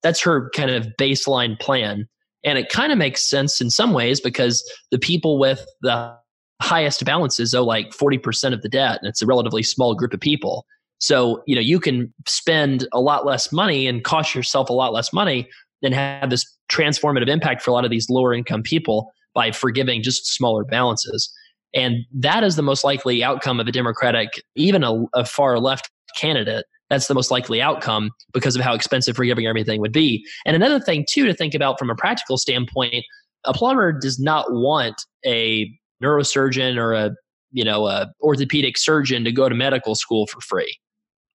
[0.03, 2.07] That's her kind of baseline plan.
[2.45, 6.15] And it kind of makes sense in some ways because the people with the
[6.61, 10.19] highest balances owe like 40% of the debt and it's a relatively small group of
[10.19, 10.65] people.
[10.99, 14.93] So you know you can spend a lot less money and cost yourself a lot
[14.93, 15.49] less money
[15.81, 20.01] and have this transformative impact for a lot of these lower income people by forgiving
[20.01, 21.31] just smaller balances.
[21.73, 25.89] And that is the most likely outcome of a democratic even a, a far left
[26.15, 26.65] candidate.
[26.89, 30.25] That's the most likely outcome because of how expensive forgiving everything would be.
[30.45, 33.03] And another thing too to think about from a practical standpoint
[33.45, 35.69] a plumber does not want a
[36.03, 37.11] neurosurgeon or a
[37.51, 40.77] you know a orthopedic surgeon to go to medical school for free.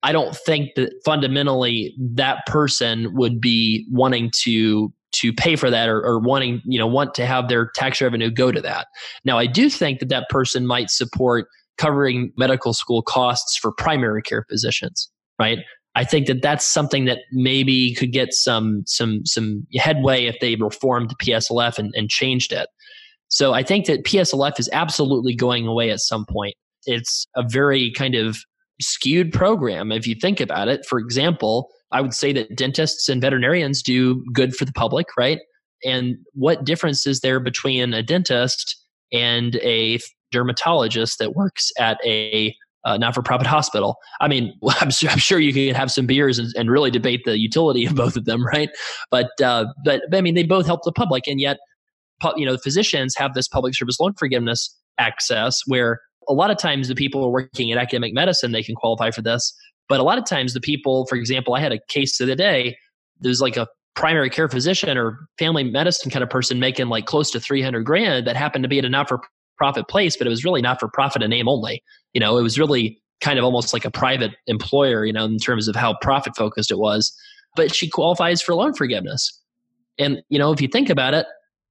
[0.03, 5.89] I don't think that fundamentally that person would be wanting to to pay for that
[5.89, 8.87] or, or wanting you know want to have their tax revenue go to that.
[9.25, 11.47] Now i do think that that person might support
[11.79, 15.59] covering medical school costs for primary care physicians right?
[15.95, 20.55] I think that that's something that maybe could get some some some headway if they
[20.57, 22.69] reformed the pslf and, and changed it
[23.29, 26.55] so I think that PSLF is absolutely going away at some point.
[26.87, 28.39] It's a very kind of
[28.81, 30.87] skewed program if you think about it.
[30.87, 35.41] For example, I would say that dentists and veterinarians do good for the public, right?
[35.85, 38.77] And what difference is there between a dentist
[39.13, 40.01] and a
[40.33, 43.97] dermatologist that works at a uh, not-for-profit hospital.
[44.21, 47.23] I mean, I'm sure, I'm sure you can have some beers and, and, really debate
[47.25, 48.71] the utility of both of them, right?
[49.11, 51.59] But, uh, but I mean, they both help the public, and yet
[52.37, 56.89] you know, physicians have this public service loan forgiveness access where a lot of times
[56.89, 59.55] the people are working in academic medicine, they can qualify for this.
[59.89, 62.77] But a lot of times the people, for example, I had a case the day,
[63.21, 67.31] there's like a primary care physician or family medicine kind of person making like close
[67.33, 69.21] to 300 grand that happened to be at a not for
[69.57, 71.83] profit place, but it was really not for profit in name only.
[72.13, 75.39] You know, it was really kind of almost like a private employer, you know, in
[75.39, 77.13] terms of how profit focused it was.
[77.57, 79.37] But she qualifies for loan forgiveness.
[79.99, 81.27] And, you know, if you think about it,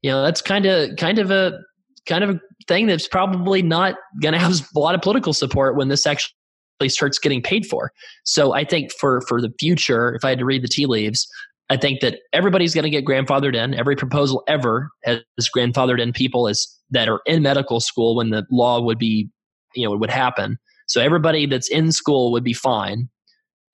[0.08, 1.60] you know that's kind of kind of a
[2.08, 5.76] kind of a thing that's probably not going to have a lot of political support
[5.76, 7.92] when this actually starts getting paid for.
[8.24, 11.28] So I think for for the future, if I had to read the tea leaves,
[11.70, 13.74] I think that everybody's going to get grandfathered in.
[13.74, 15.20] Every proposal ever has
[15.54, 19.30] grandfathered in people as that are in medical school when the law would be,
[19.76, 20.58] you know, would happen.
[20.88, 23.10] So everybody that's in school would be fine,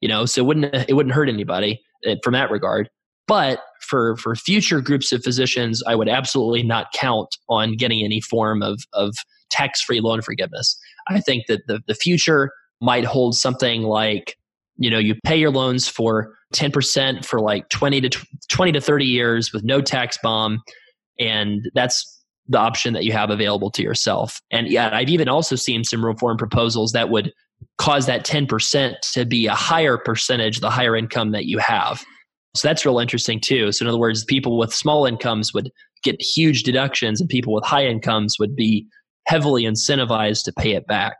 [0.01, 0.25] you know.
[0.25, 2.89] So it wouldn't it wouldn't hurt anybody eh, from that regard.
[3.27, 8.21] But for for future groups of physicians, I would absolutely not count on getting any
[8.21, 9.15] form of of
[9.49, 10.77] tax free loan forgiveness.
[11.09, 14.37] I think that the, the future might hold something like
[14.77, 19.05] you know you pay your loans for 10% for like 20 to 20 to 30
[19.05, 20.61] years with no tax bomb
[21.19, 25.55] and that's the option that you have available to yourself and yeah i've even also
[25.55, 27.31] seen some reform proposals that would
[27.77, 32.03] cause that 10% to be a higher percentage the higher income that you have
[32.55, 33.71] so that's real interesting too.
[33.71, 35.71] So in other words, people with small incomes would
[36.03, 38.85] get huge deductions and people with high incomes would be
[39.25, 41.15] heavily incentivized to pay it back.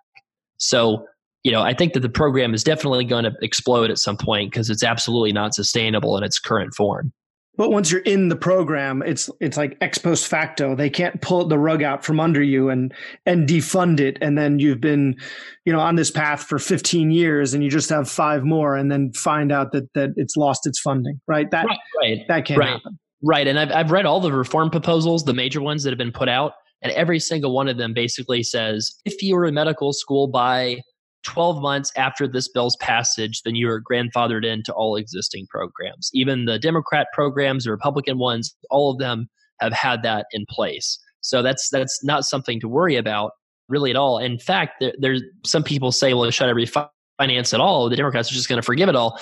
[0.58, 1.06] So,
[1.44, 4.52] you know, I think that the program is definitely going to explode at some point
[4.52, 7.12] because it's absolutely not sustainable in its current form.
[7.56, 10.76] But once you're in the program, it's it's like ex post facto.
[10.76, 12.92] They can't pull the rug out from under you and
[13.28, 15.16] and defund it, and then you've been,
[15.64, 18.92] you know, on this path for 15 years, and you just have five more, and
[18.92, 21.22] then find out that that it's lost its funding.
[21.28, 21.52] Right?
[21.52, 22.20] That right, right.
[22.28, 22.70] that can't right.
[22.70, 22.98] happen.
[23.22, 23.48] Right.
[23.48, 26.30] And I've I've read all the reform proposals, the major ones that have been put
[26.30, 30.28] out, and every single one of them basically says if you were in medical school
[30.28, 30.82] by
[31.24, 36.10] 12 months after this bill's passage, then you are grandfathered into all existing programs.
[36.14, 41.00] Even the Democrat programs, the Republican ones, all of them have had that in place.
[41.22, 43.32] So that's that's not something to worry about
[43.70, 44.20] really at all.
[44.20, 47.90] In fact, there, there's some people say, well, should I refinance at all?
[47.90, 49.20] The Democrats are just going to forgive it all.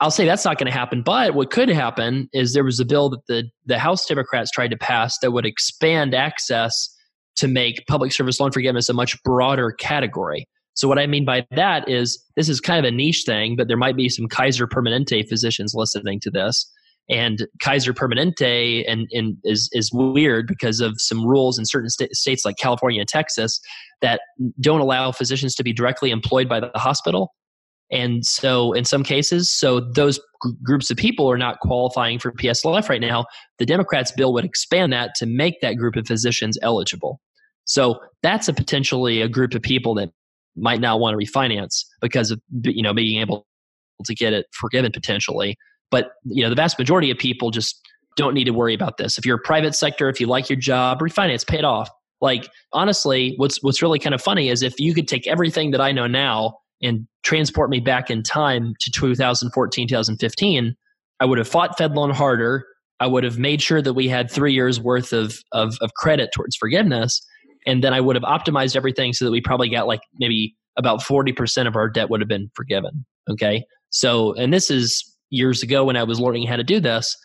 [0.00, 1.02] I'll say that's not going to happen.
[1.02, 4.70] But what could happen is there was a bill that the, the House Democrats tried
[4.72, 6.88] to pass that would expand access
[7.36, 10.46] to make public service loan forgiveness a much broader category.
[10.74, 13.68] So what I mean by that is this is kind of a niche thing, but
[13.68, 16.70] there might be some Kaiser Permanente physicians listening to this.
[17.10, 22.14] And Kaiser Permanente and, and is is weird because of some rules in certain st-
[22.14, 23.60] states like California and Texas
[24.02, 24.20] that
[24.60, 27.34] don't allow physicians to be directly employed by the hospital.
[27.90, 30.18] And so, in some cases, so those
[30.62, 33.26] groups of people are not qualifying for PSLF right now.
[33.58, 37.20] The Democrats' bill would expand that to make that group of physicians eligible.
[37.64, 40.10] So that's a potentially a group of people that
[40.56, 43.46] might not want to refinance because of you know being able
[44.04, 45.56] to get it forgiven potentially.
[45.90, 47.80] But you know, the vast majority of people just
[48.16, 49.18] don't need to worry about this.
[49.18, 51.88] If you're a private sector, if you like your job, refinance, pay it off.
[52.20, 55.80] Like honestly, what's what's really kind of funny is if you could take everything that
[55.80, 60.76] I know now and transport me back in time to 2014, 2015,
[61.20, 62.66] I would have fought FedLoan harder.
[63.00, 66.30] I would have made sure that we had three years worth of, of, of credit
[66.32, 67.20] towards forgiveness.
[67.66, 71.00] And then I would have optimized everything so that we probably got like maybe about
[71.00, 73.04] 40% of our debt would have been forgiven.
[73.30, 73.64] Okay.
[73.90, 77.16] So, and this is years ago when I was learning how to do this.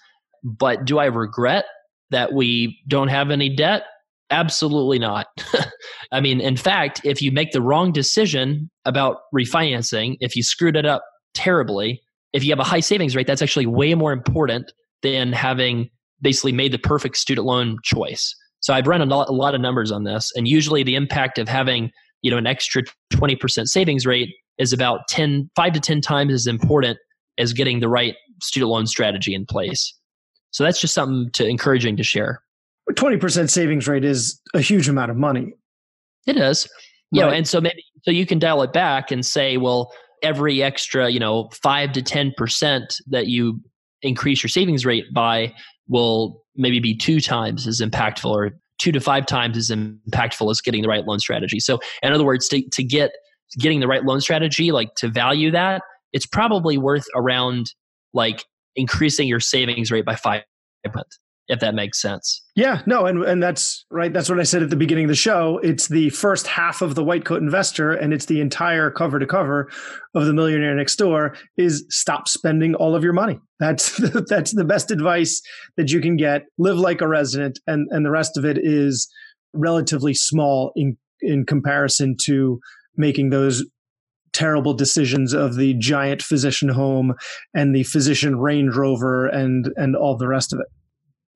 [0.44, 1.66] But do I regret
[2.12, 3.84] that we don't have any debt?
[4.30, 5.28] Absolutely not.
[6.12, 10.76] I mean, in fact, if you make the wrong decision about refinancing, if you screwed
[10.76, 12.02] it up terribly,
[12.34, 14.72] if you have a high savings rate, that's actually way more important
[15.02, 15.90] than having
[16.22, 18.36] basically made the perfect student loan choice.
[18.60, 21.38] So I've run a lot, a lot of numbers on this, and usually the impact
[21.38, 21.92] of having
[22.22, 22.84] you know an extra
[23.14, 26.98] 20% savings rate is about 10 5 to 10 times as important
[27.38, 29.94] as getting the right student loan strategy in place.
[30.52, 32.42] So that's just something to encouraging to share.
[32.92, 35.54] 20% savings rate is a huge amount of money.
[36.26, 36.68] It is.
[37.12, 37.28] You right.
[37.28, 39.92] know, and so maybe so you can dial it back and say, well,
[40.24, 43.62] every extra, you know, 5 to 10% that you
[44.02, 45.54] increase your savings rate by
[45.88, 50.62] will maybe be two times as impactful or two to five times as impactful as
[50.62, 51.60] getting the right loan strategy.
[51.60, 53.12] So in other words, to, to get
[53.58, 55.82] getting the right loan strategy, like to value that,
[56.14, 57.74] it's probably worth around
[58.14, 58.44] like
[58.76, 60.44] increasing your savings rate by five
[61.48, 62.44] if that makes sense.
[62.56, 64.12] Yeah, no, and and that's right.
[64.12, 65.60] That's what I said at the beginning of the show.
[65.64, 69.26] It's the first half of the white coat investor, and it's the entire cover to
[69.26, 69.70] cover
[70.14, 71.36] of the millionaire next door.
[71.58, 73.40] Is stop spending all of your money.
[73.60, 75.42] That's the, that's the best advice
[75.78, 76.44] that you can get.
[76.58, 79.10] Live like a resident, and and the rest of it is
[79.54, 82.60] relatively small in in comparison to
[82.96, 83.64] making those
[84.34, 87.14] terrible decisions of the giant physician home
[87.56, 90.68] and the physician Range Rover and and all the rest of it.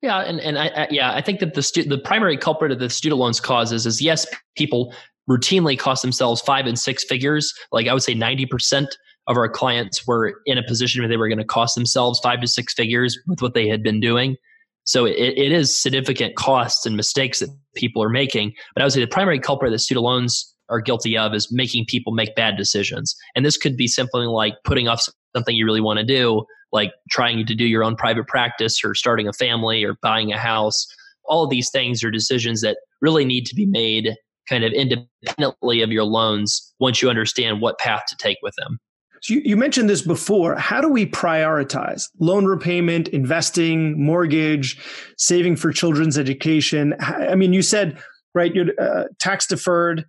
[0.02, 2.80] Yeah, and and I, I yeah, I think that the stu- the primary culprit of
[2.80, 4.26] the student loans causes is yes,
[4.58, 4.94] people
[5.30, 7.54] routinely cost themselves five and six figures.
[7.72, 8.98] Like I would say, ninety percent
[9.28, 12.42] of our clients were in a position where they were going to cost themselves five
[12.42, 14.36] to six figures with what they had been doing.
[14.84, 18.54] So it, it is significant costs and mistakes that people are making.
[18.74, 21.86] But I would say the primary culprit that student loans are guilty of is making
[21.86, 23.16] people make bad decisions.
[23.36, 25.04] And this could be something like putting off
[25.36, 28.96] something you really want to do like trying to do your own private practice or
[28.96, 30.88] starting a family or buying a house.
[31.26, 34.16] All of these things are decisions that really need to be made
[34.50, 38.80] kind of independently of your loans once you understand what path to take with them.
[39.22, 40.56] So you, you mentioned this before.
[40.56, 44.80] How do we prioritize loan repayment, investing, mortgage,
[45.18, 46.96] saving for children's education?
[47.00, 48.00] I mean, you said,
[48.34, 50.06] right, you're uh, tax deferred.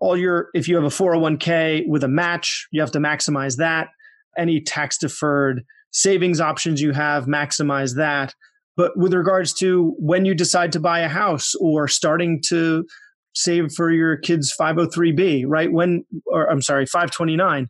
[0.00, 3.88] All your, if you have a 401k with a match, you have to maximize that.
[4.36, 5.64] Any tax deferred
[5.96, 8.34] savings options you have, maximize that.
[8.76, 12.86] But with regards to when you decide to buy a house or starting to
[13.34, 15.72] save for your kids 503b, right?
[15.72, 17.68] When, or I'm sorry, 529,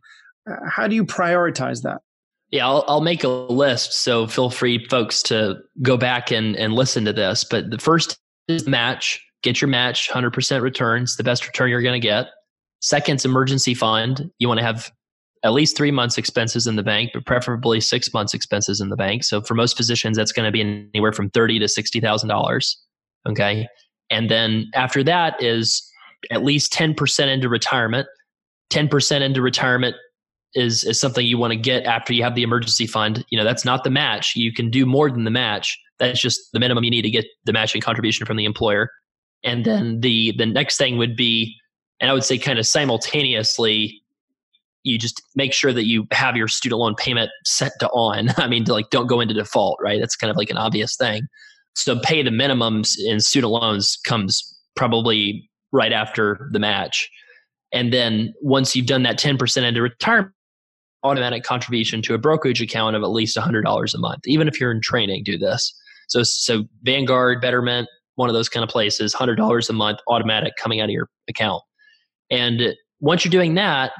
[0.49, 2.01] uh, how do you prioritize that?
[2.51, 3.93] Yeah, I'll, I'll make a list.
[3.93, 7.45] So feel free, folks, to go back and, and listen to this.
[7.45, 8.17] But the first
[8.49, 9.23] is match.
[9.43, 12.27] Get your match, 100% returns, the best return you're going to get.
[12.81, 14.29] Second's emergency fund.
[14.39, 14.91] You want to have
[15.47, 18.97] at least three months expenses in the bank, but preferably six months expenses in the
[18.97, 19.23] bank.
[19.23, 20.61] So for most physicians, that's going to be
[20.93, 22.77] anywhere from thirty to sixty thousand dollars.
[23.27, 23.67] Okay,
[24.09, 25.89] and then after that is
[26.31, 28.07] at least ten percent into retirement.
[28.69, 29.95] Ten percent into retirement
[30.53, 33.25] is is something you want to get after you have the emergency fund.
[33.29, 34.35] You know, that's not the match.
[34.35, 35.79] You can do more than the match.
[35.99, 38.89] That's just the minimum you need to get the matching contribution from the employer.
[39.43, 41.55] And then the the next thing would be,
[42.01, 44.01] and I would say kind of simultaneously
[44.87, 48.29] you just make sure that you have your student loan payment set to on.
[48.37, 49.99] I mean, to like don't go into default, right?
[49.99, 51.23] That's kind of like an obvious thing.
[51.75, 54.43] So pay the minimums in student loans comes
[54.75, 57.09] probably right after the match.
[57.71, 60.33] And then once you've done that 10% into retirement,
[61.03, 64.21] automatic contribution to a brokerage account of at least $100 a month.
[64.25, 65.73] Even if you're in training, do this.
[66.07, 70.81] So, so Vanguard, Betterment, one of those kind of places, $100 a month automatic coming
[70.81, 71.61] out of your account.
[72.31, 73.91] And once you're doing that,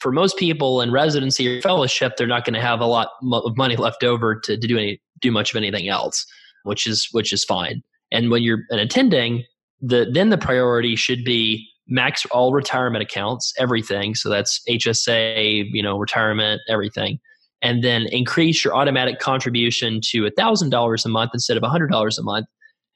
[0.00, 3.56] for most people in residency or fellowship, they're not going to have a lot of
[3.56, 6.26] money left over to, to do any do much of anything else,
[6.64, 7.82] which is which is fine.
[8.12, 9.44] And when you're an attending,
[9.80, 14.14] the then the priority should be max all retirement accounts, everything.
[14.14, 17.18] So that's HSA, you know, retirement, everything.
[17.62, 22.46] And then increase your automatic contribution to $1,000 a month instead of $100 a month.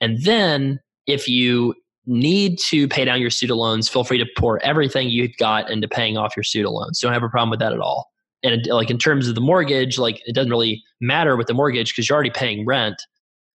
[0.01, 1.73] And then if you
[2.05, 5.87] need to pay down your student loans, feel free to pour everything you've got into
[5.87, 6.99] paying off your student loans.
[6.99, 8.09] Don't have a problem with that at all.
[8.43, 11.91] And like in terms of the mortgage, like it doesn't really matter with the mortgage
[11.91, 13.01] because you're already paying rent.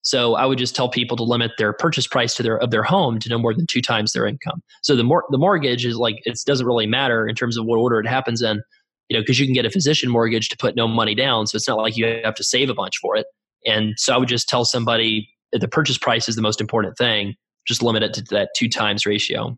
[0.04, 2.84] So I would just tell people to limit their purchase price to their of their
[2.84, 4.62] home to no more than two times their income.
[4.84, 7.78] So the more the mortgage is like it doesn't really matter in terms of what
[7.78, 8.62] order it happens in,
[9.10, 11.48] you know, because you can get a physician mortgage to put no money down.
[11.48, 13.26] So it's not like you have to save a bunch for it.
[13.66, 17.34] And so I would just tell somebody the purchase price is the most important thing.
[17.66, 19.58] Just limit it to that two times ratio.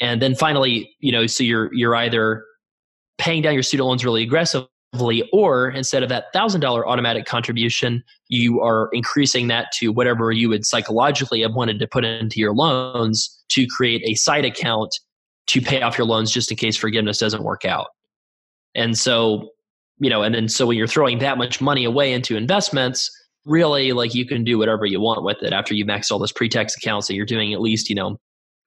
[0.00, 2.44] And then finally, you know, so you're you're either
[3.18, 4.68] paying down your student loans really aggressively
[5.32, 10.64] or instead of that $1000 automatic contribution you are increasing that to whatever you would
[10.64, 14.98] psychologically have wanted to put into your loans to create a side account
[15.46, 17.88] to pay off your loans just in case forgiveness doesn't work out
[18.74, 19.50] and so
[19.98, 23.10] you know and then so when you're throwing that much money away into investments
[23.46, 25.52] really like you can do whatever you want with it.
[25.52, 28.18] After you max all those pre-tax accounts that you're doing at least you know a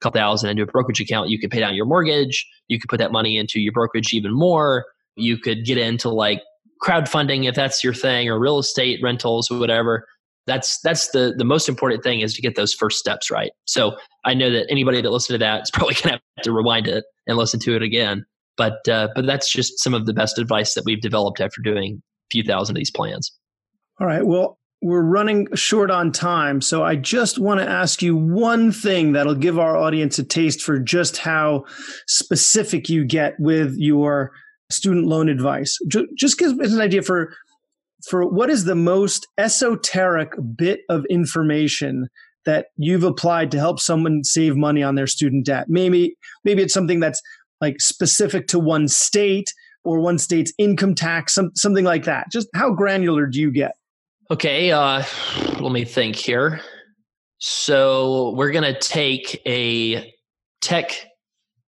[0.01, 2.47] couple thousand into a brokerage account you could pay down your mortgage.
[2.67, 4.86] You could put that money into your brokerage even more.
[5.15, 6.41] You could get into like
[6.82, 10.07] crowdfunding if that's your thing or real estate rentals or whatever.
[10.47, 13.51] That's that's the the most important thing is to get those first steps right.
[13.65, 16.51] So i know that anybody that listened to that is probably going to have to
[16.53, 18.25] rewind it and listen to it again.
[18.55, 22.01] But uh, but that's just some of the best advice that we've developed after doing
[22.01, 23.32] a few thousand of these plans.
[23.99, 24.25] All right.
[24.25, 29.11] Well we're running short on time so i just want to ask you one thing
[29.11, 31.65] that'll give our audience a taste for just how
[32.07, 34.32] specific you get with your
[34.69, 35.77] student loan advice.
[36.15, 37.34] Just give us an idea for
[38.07, 42.07] for what is the most esoteric bit of information
[42.45, 45.65] that you've applied to help someone save money on their student debt.
[45.67, 46.15] Maybe
[46.45, 47.21] maybe it's something that's
[47.61, 49.53] like specific to one state
[49.84, 52.27] or one state's income tax, some, something like that.
[52.32, 53.71] Just how granular do you get?
[54.32, 55.03] Okay, uh,
[55.59, 56.61] let me think here.
[57.39, 60.13] So we're gonna take a
[60.61, 60.91] tech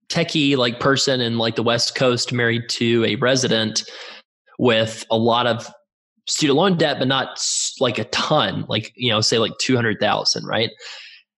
[0.09, 3.83] techie like person in like the West Coast married to a resident
[4.59, 5.71] with a lot of
[6.27, 7.43] student loan debt, but not
[7.79, 10.69] like a ton, like, you know, say like 200,000, right?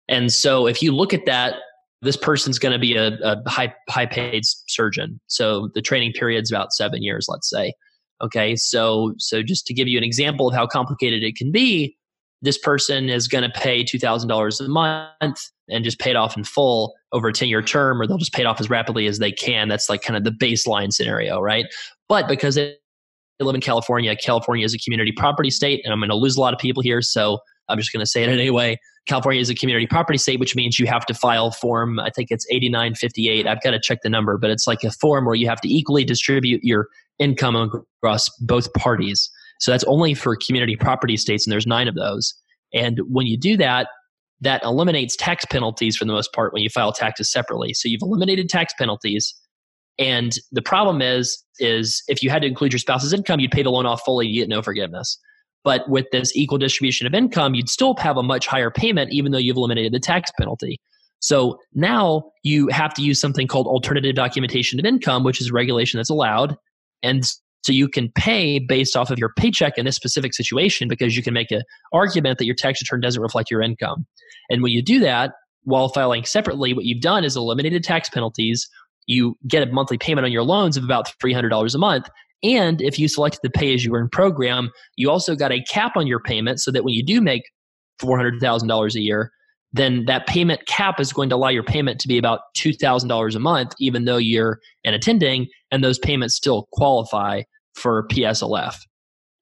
[0.07, 1.55] And so if you look at that,
[2.01, 5.19] this person's going to be a, a high, high paid surgeon.
[5.28, 7.74] So the training period's about seven years, let's say.
[8.22, 8.55] Okay.
[8.55, 11.95] So, so just to give you an example of how complicated it can be,
[12.41, 16.43] this person is going to pay $2,000 a month and just pay it off in
[16.43, 19.19] full over a 10 year term, or they'll just pay it off as rapidly as
[19.19, 19.67] they can.
[19.67, 21.65] That's like kind of the baseline scenario, right?
[22.09, 22.76] But because they
[23.39, 26.41] live in California, California is a community property state, and I'm going to lose a
[26.41, 27.01] lot of people here.
[27.01, 28.78] So I'm just going to say it anyway.
[29.07, 32.30] California is a community property state, which means you have to file form, I think
[32.30, 33.47] it's 8958.
[33.47, 35.74] I've got to check the number, but it's like a form where you have to
[35.74, 36.88] equally distribute your
[37.22, 39.30] income across both parties.
[39.59, 42.34] So that's only for community property states, and there's nine of those.
[42.74, 43.88] And when you do that,
[44.41, 47.74] that eliminates tax penalties for the most part when you file taxes separately.
[47.74, 49.36] So you've eliminated tax penalties.
[49.99, 53.61] And the problem is, is if you had to include your spouse's income, you'd pay
[53.61, 55.19] the loan off fully, you get no forgiveness.
[55.63, 59.32] But with this equal distribution of income, you'd still have a much higher payment, even
[59.32, 60.80] though you've eliminated the tax penalty.
[61.19, 65.99] So now you have to use something called alternative documentation of income, which is regulation
[65.99, 66.55] that's allowed.
[67.04, 67.24] And
[67.64, 71.24] so you can pay based off of your paycheck in this specific situation because you
[71.24, 71.62] can make an
[71.93, 74.06] argument that your tax return doesn't reflect your income.
[74.49, 75.34] And when you do that
[75.64, 78.68] while filing separately, what you've done is eliminated tax penalties.
[79.06, 82.10] You get a monthly payment on your loans of about $300 a month.
[82.43, 85.91] And if you selected the pay as you earn program, you also got a cap
[85.95, 87.43] on your payment so that when you do make
[88.02, 89.32] $400,000 a year,
[89.74, 93.39] then that payment cap is going to allow your payment to be about $2,000 a
[93.39, 97.43] month, even though you're an attending, and those payments still qualify
[97.76, 98.76] for PSLF.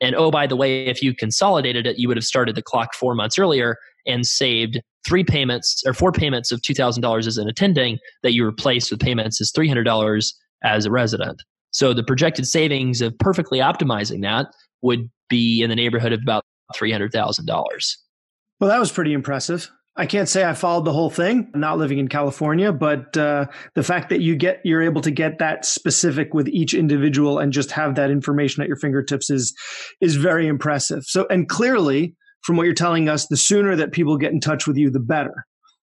[0.01, 2.93] And oh, by the way, if you consolidated it, you would have started the clock
[2.93, 3.75] four months earlier
[4.05, 8.91] and saved three payments or four payments of $2,000 as an attending that you replaced
[8.91, 11.41] with payments as $300 as a resident.
[11.71, 14.47] So the projected savings of perfectly optimizing that
[14.81, 17.97] would be in the neighborhood of about $300,000.
[18.59, 19.69] Well, that was pretty impressive.
[19.99, 23.83] I can't say I followed the whole thing, not living in California, but uh, the
[23.83, 27.71] fact that you get you're able to get that specific with each individual and just
[27.71, 29.53] have that information at your fingertips is
[29.99, 31.03] is very impressive.
[31.03, 34.65] So, and clearly, from what you're telling us, the sooner that people get in touch
[34.65, 35.45] with you, the better,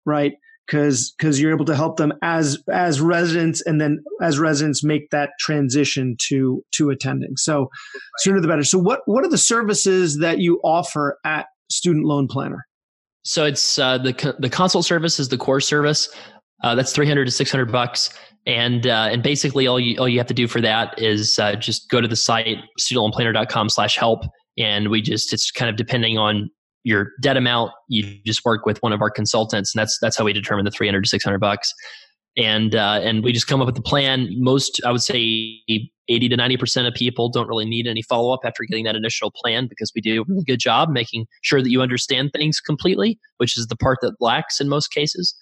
[0.06, 0.32] right?
[0.66, 5.10] Because because you're able to help them as as residents, and then as residents make
[5.10, 7.36] that transition to to attending.
[7.36, 7.68] So,
[8.20, 8.64] sooner the better.
[8.64, 12.66] So, what what are the services that you offer at Student Loan Planner?
[13.24, 16.10] So it's uh, the the consult service is the core service.
[16.64, 18.10] Uh, that's three hundred to six hundred bucks,
[18.46, 21.56] and uh, and basically all you all you have to do for that is uh,
[21.56, 24.24] just go to the site studentloanplanner.com slash help,
[24.58, 26.50] and we just it's kind of depending on
[26.84, 27.72] your debt amount.
[27.88, 30.72] You just work with one of our consultants, and that's that's how we determine the
[30.72, 31.74] three hundred to six hundred bucks
[32.38, 34.28] and uh, and we just come up with a plan.
[34.38, 35.62] Most, I would say,
[36.08, 38.96] eighty to ninety percent of people don't really need any follow up after getting that
[38.96, 42.60] initial plan because we do a really good job making sure that you understand things
[42.60, 45.36] completely, which is the part that lacks in most cases.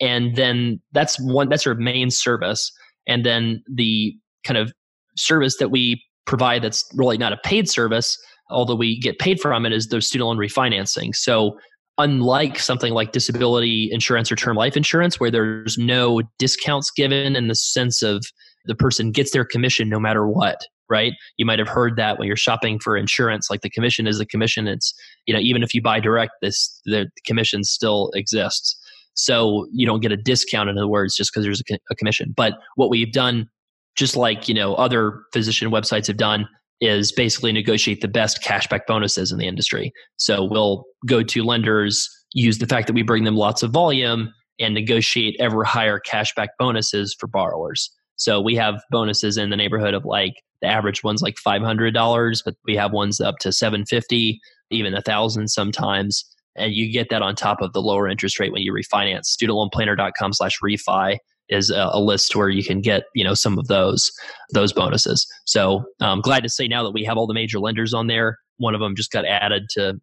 [0.00, 2.72] And then that's one that's our main service,
[3.06, 4.14] and then the
[4.44, 4.72] kind of
[5.16, 8.16] service that we provide that's really not a paid service
[8.50, 11.58] although we get paid from it is the student loan refinancing so
[11.98, 17.48] unlike something like disability insurance or term life insurance, where there's no discounts given in
[17.48, 18.24] the sense of
[18.64, 21.12] the person gets their commission no matter what right?
[21.38, 24.26] You might have heard that when you're shopping for insurance like the commission is the
[24.26, 24.66] commission.
[24.66, 24.92] It's
[25.24, 28.76] you know even if you buy direct this the commission still exists.
[29.14, 32.34] So you don't get a discount in other words just because there's a, a commission.
[32.36, 33.48] But what we've done
[33.96, 36.46] just like you know other physician websites have done
[36.80, 39.92] is basically negotiate the best cashback bonuses in the industry.
[40.16, 44.32] So we'll go to lenders, use the fact that we bring them lots of volume,
[44.58, 47.90] and negotiate ever higher cashback bonuses for borrowers.
[48.16, 51.94] So we have bonuses in the neighborhood of like the average one's like five hundred
[51.94, 54.38] dollars, but we have ones up to seven fifty,
[54.70, 56.24] even a thousand sometimes.
[56.56, 59.34] And you get that on top of the lower interest rate when you refinance.
[59.40, 61.16] StudentLoanPlanner.com slash refi
[61.50, 64.10] is a, a, list where you can get you know some of those
[64.52, 65.26] those bonuses.
[65.44, 68.06] So I'm um, glad to say now that we have all the major lenders on
[68.06, 68.38] there.
[68.58, 70.00] One of them just got added to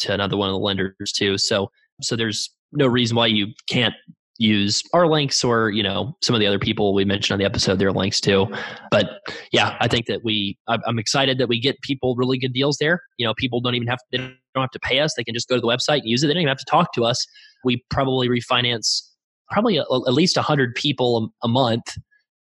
[0.00, 1.38] to another one of the lenders too.
[1.38, 1.70] So
[2.02, 3.94] so there's no reason why you can't
[4.38, 7.44] use our links or you know some of the other people we mentioned on the
[7.44, 8.46] episode their links too
[8.88, 9.20] but
[9.50, 13.02] yeah i think that we i'm excited that we get people really good deals there
[13.16, 15.48] you know people don't even have they don't have to pay us they can just
[15.48, 17.26] go to the website and use it they don't even have to talk to us
[17.64, 19.07] we probably refinance
[19.50, 21.96] probably a, at least 100 people a, a month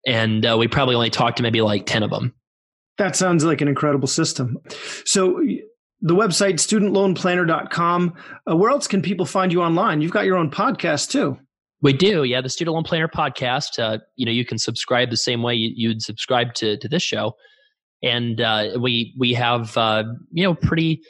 [0.06, 2.34] and uh, we probably only talked to maybe like 10 of them.
[2.98, 4.58] That sounds like an incredible system.
[5.04, 5.42] So
[6.00, 8.14] the website studentloanplanner.com
[8.50, 10.00] uh, where else can people find you online?
[10.00, 11.38] You've got your own podcast too.
[11.80, 15.16] We do yeah the student loan planner podcast uh, you know you can subscribe the
[15.16, 17.34] same way you, would subscribe to, to this show.
[18.02, 21.02] And uh, we we have uh, you know pretty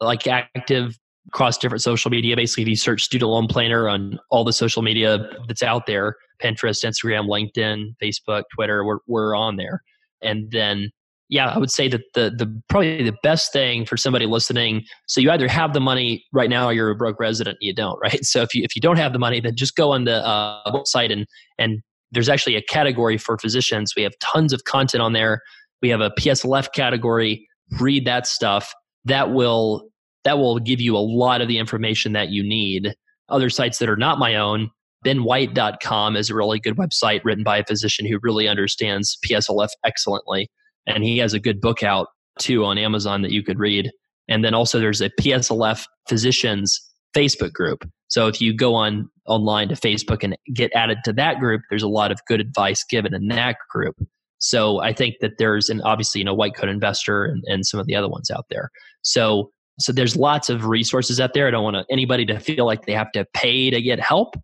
[0.00, 0.98] like active
[1.32, 2.34] across different social media.
[2.34, 6.16] Basically, if you search Student Loan Planner on all the social media that's out there
[6.42, 9.82] Pinterest, Instagram, LinkedIn, Facebook, Twitter we're, we're on there.
[10.22, 10.90] And then,
[11.28, 14.84] yeah, I would say that the, the probably the best thing for somebody listening.
[15.06, 17.98] So you either have the money right now, or you're a broke resident, you don't,
[18.02, 18.24] right?
[18.24, 20.72] So if you if you don't have the money, then just go on the uh,
[20.72, 21.26] website and
[21.58, 21.80] and
[22.12, 23.94] there's actually a category for physicians.
[23.96, 25.42] We have tons of content on there.
[25.80, 27.46] We have a PSLF category.
[27.78, 28.74] Read that stuff.
[29.04, 29.90] That will
[30.24, 32.94] that will give you a lot of the information that you need.
[33.28, 34.70] Other sites that are not my own,
[35.04, 40.50] benwhite.com is a really good website written by a physician who really understands PSLF excellently.
[40.86, 42.08] And he has a good book out
[42.38, 43.90] too on Amazon that you could read.
[44.28, 46.80] And then also there's a PSLF physicians
[47.14, 47.88] Facebook group.
[48.08, 51.82] So if you go on online to Facebook and get added to that group, there's
[51.82, 53.96] a lot of good advice given in that group.
[54.38, 57.78] So I think that there's an obviously you know white coat investor and, and some
[57.78, 58.70] of the other ones out there.
[59.02, 59.50] So
[59.80, 61.48] so there's lots of resources out there.
[61.48, 64.34] I don't want anybody to feel like they have to pay to get help.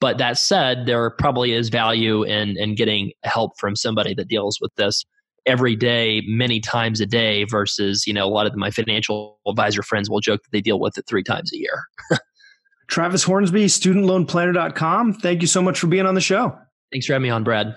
[0.00, 4.58] But that said, there probably is value in in getting help from somebody that deals
[4.60, 5.04] with this
[5.46, 9.82] every day, many times a day, versus you know a lot of my financial advisor
[9.82, 11.82] friends will joke that they deal with it three times a year.
[12.88, 15.14] Travis Hornsby, studentloanplanner.com.
[15.14, 16.58] Thank you so much for being on the show.
[16.90, 17.76] Thanks for having me on, Brad.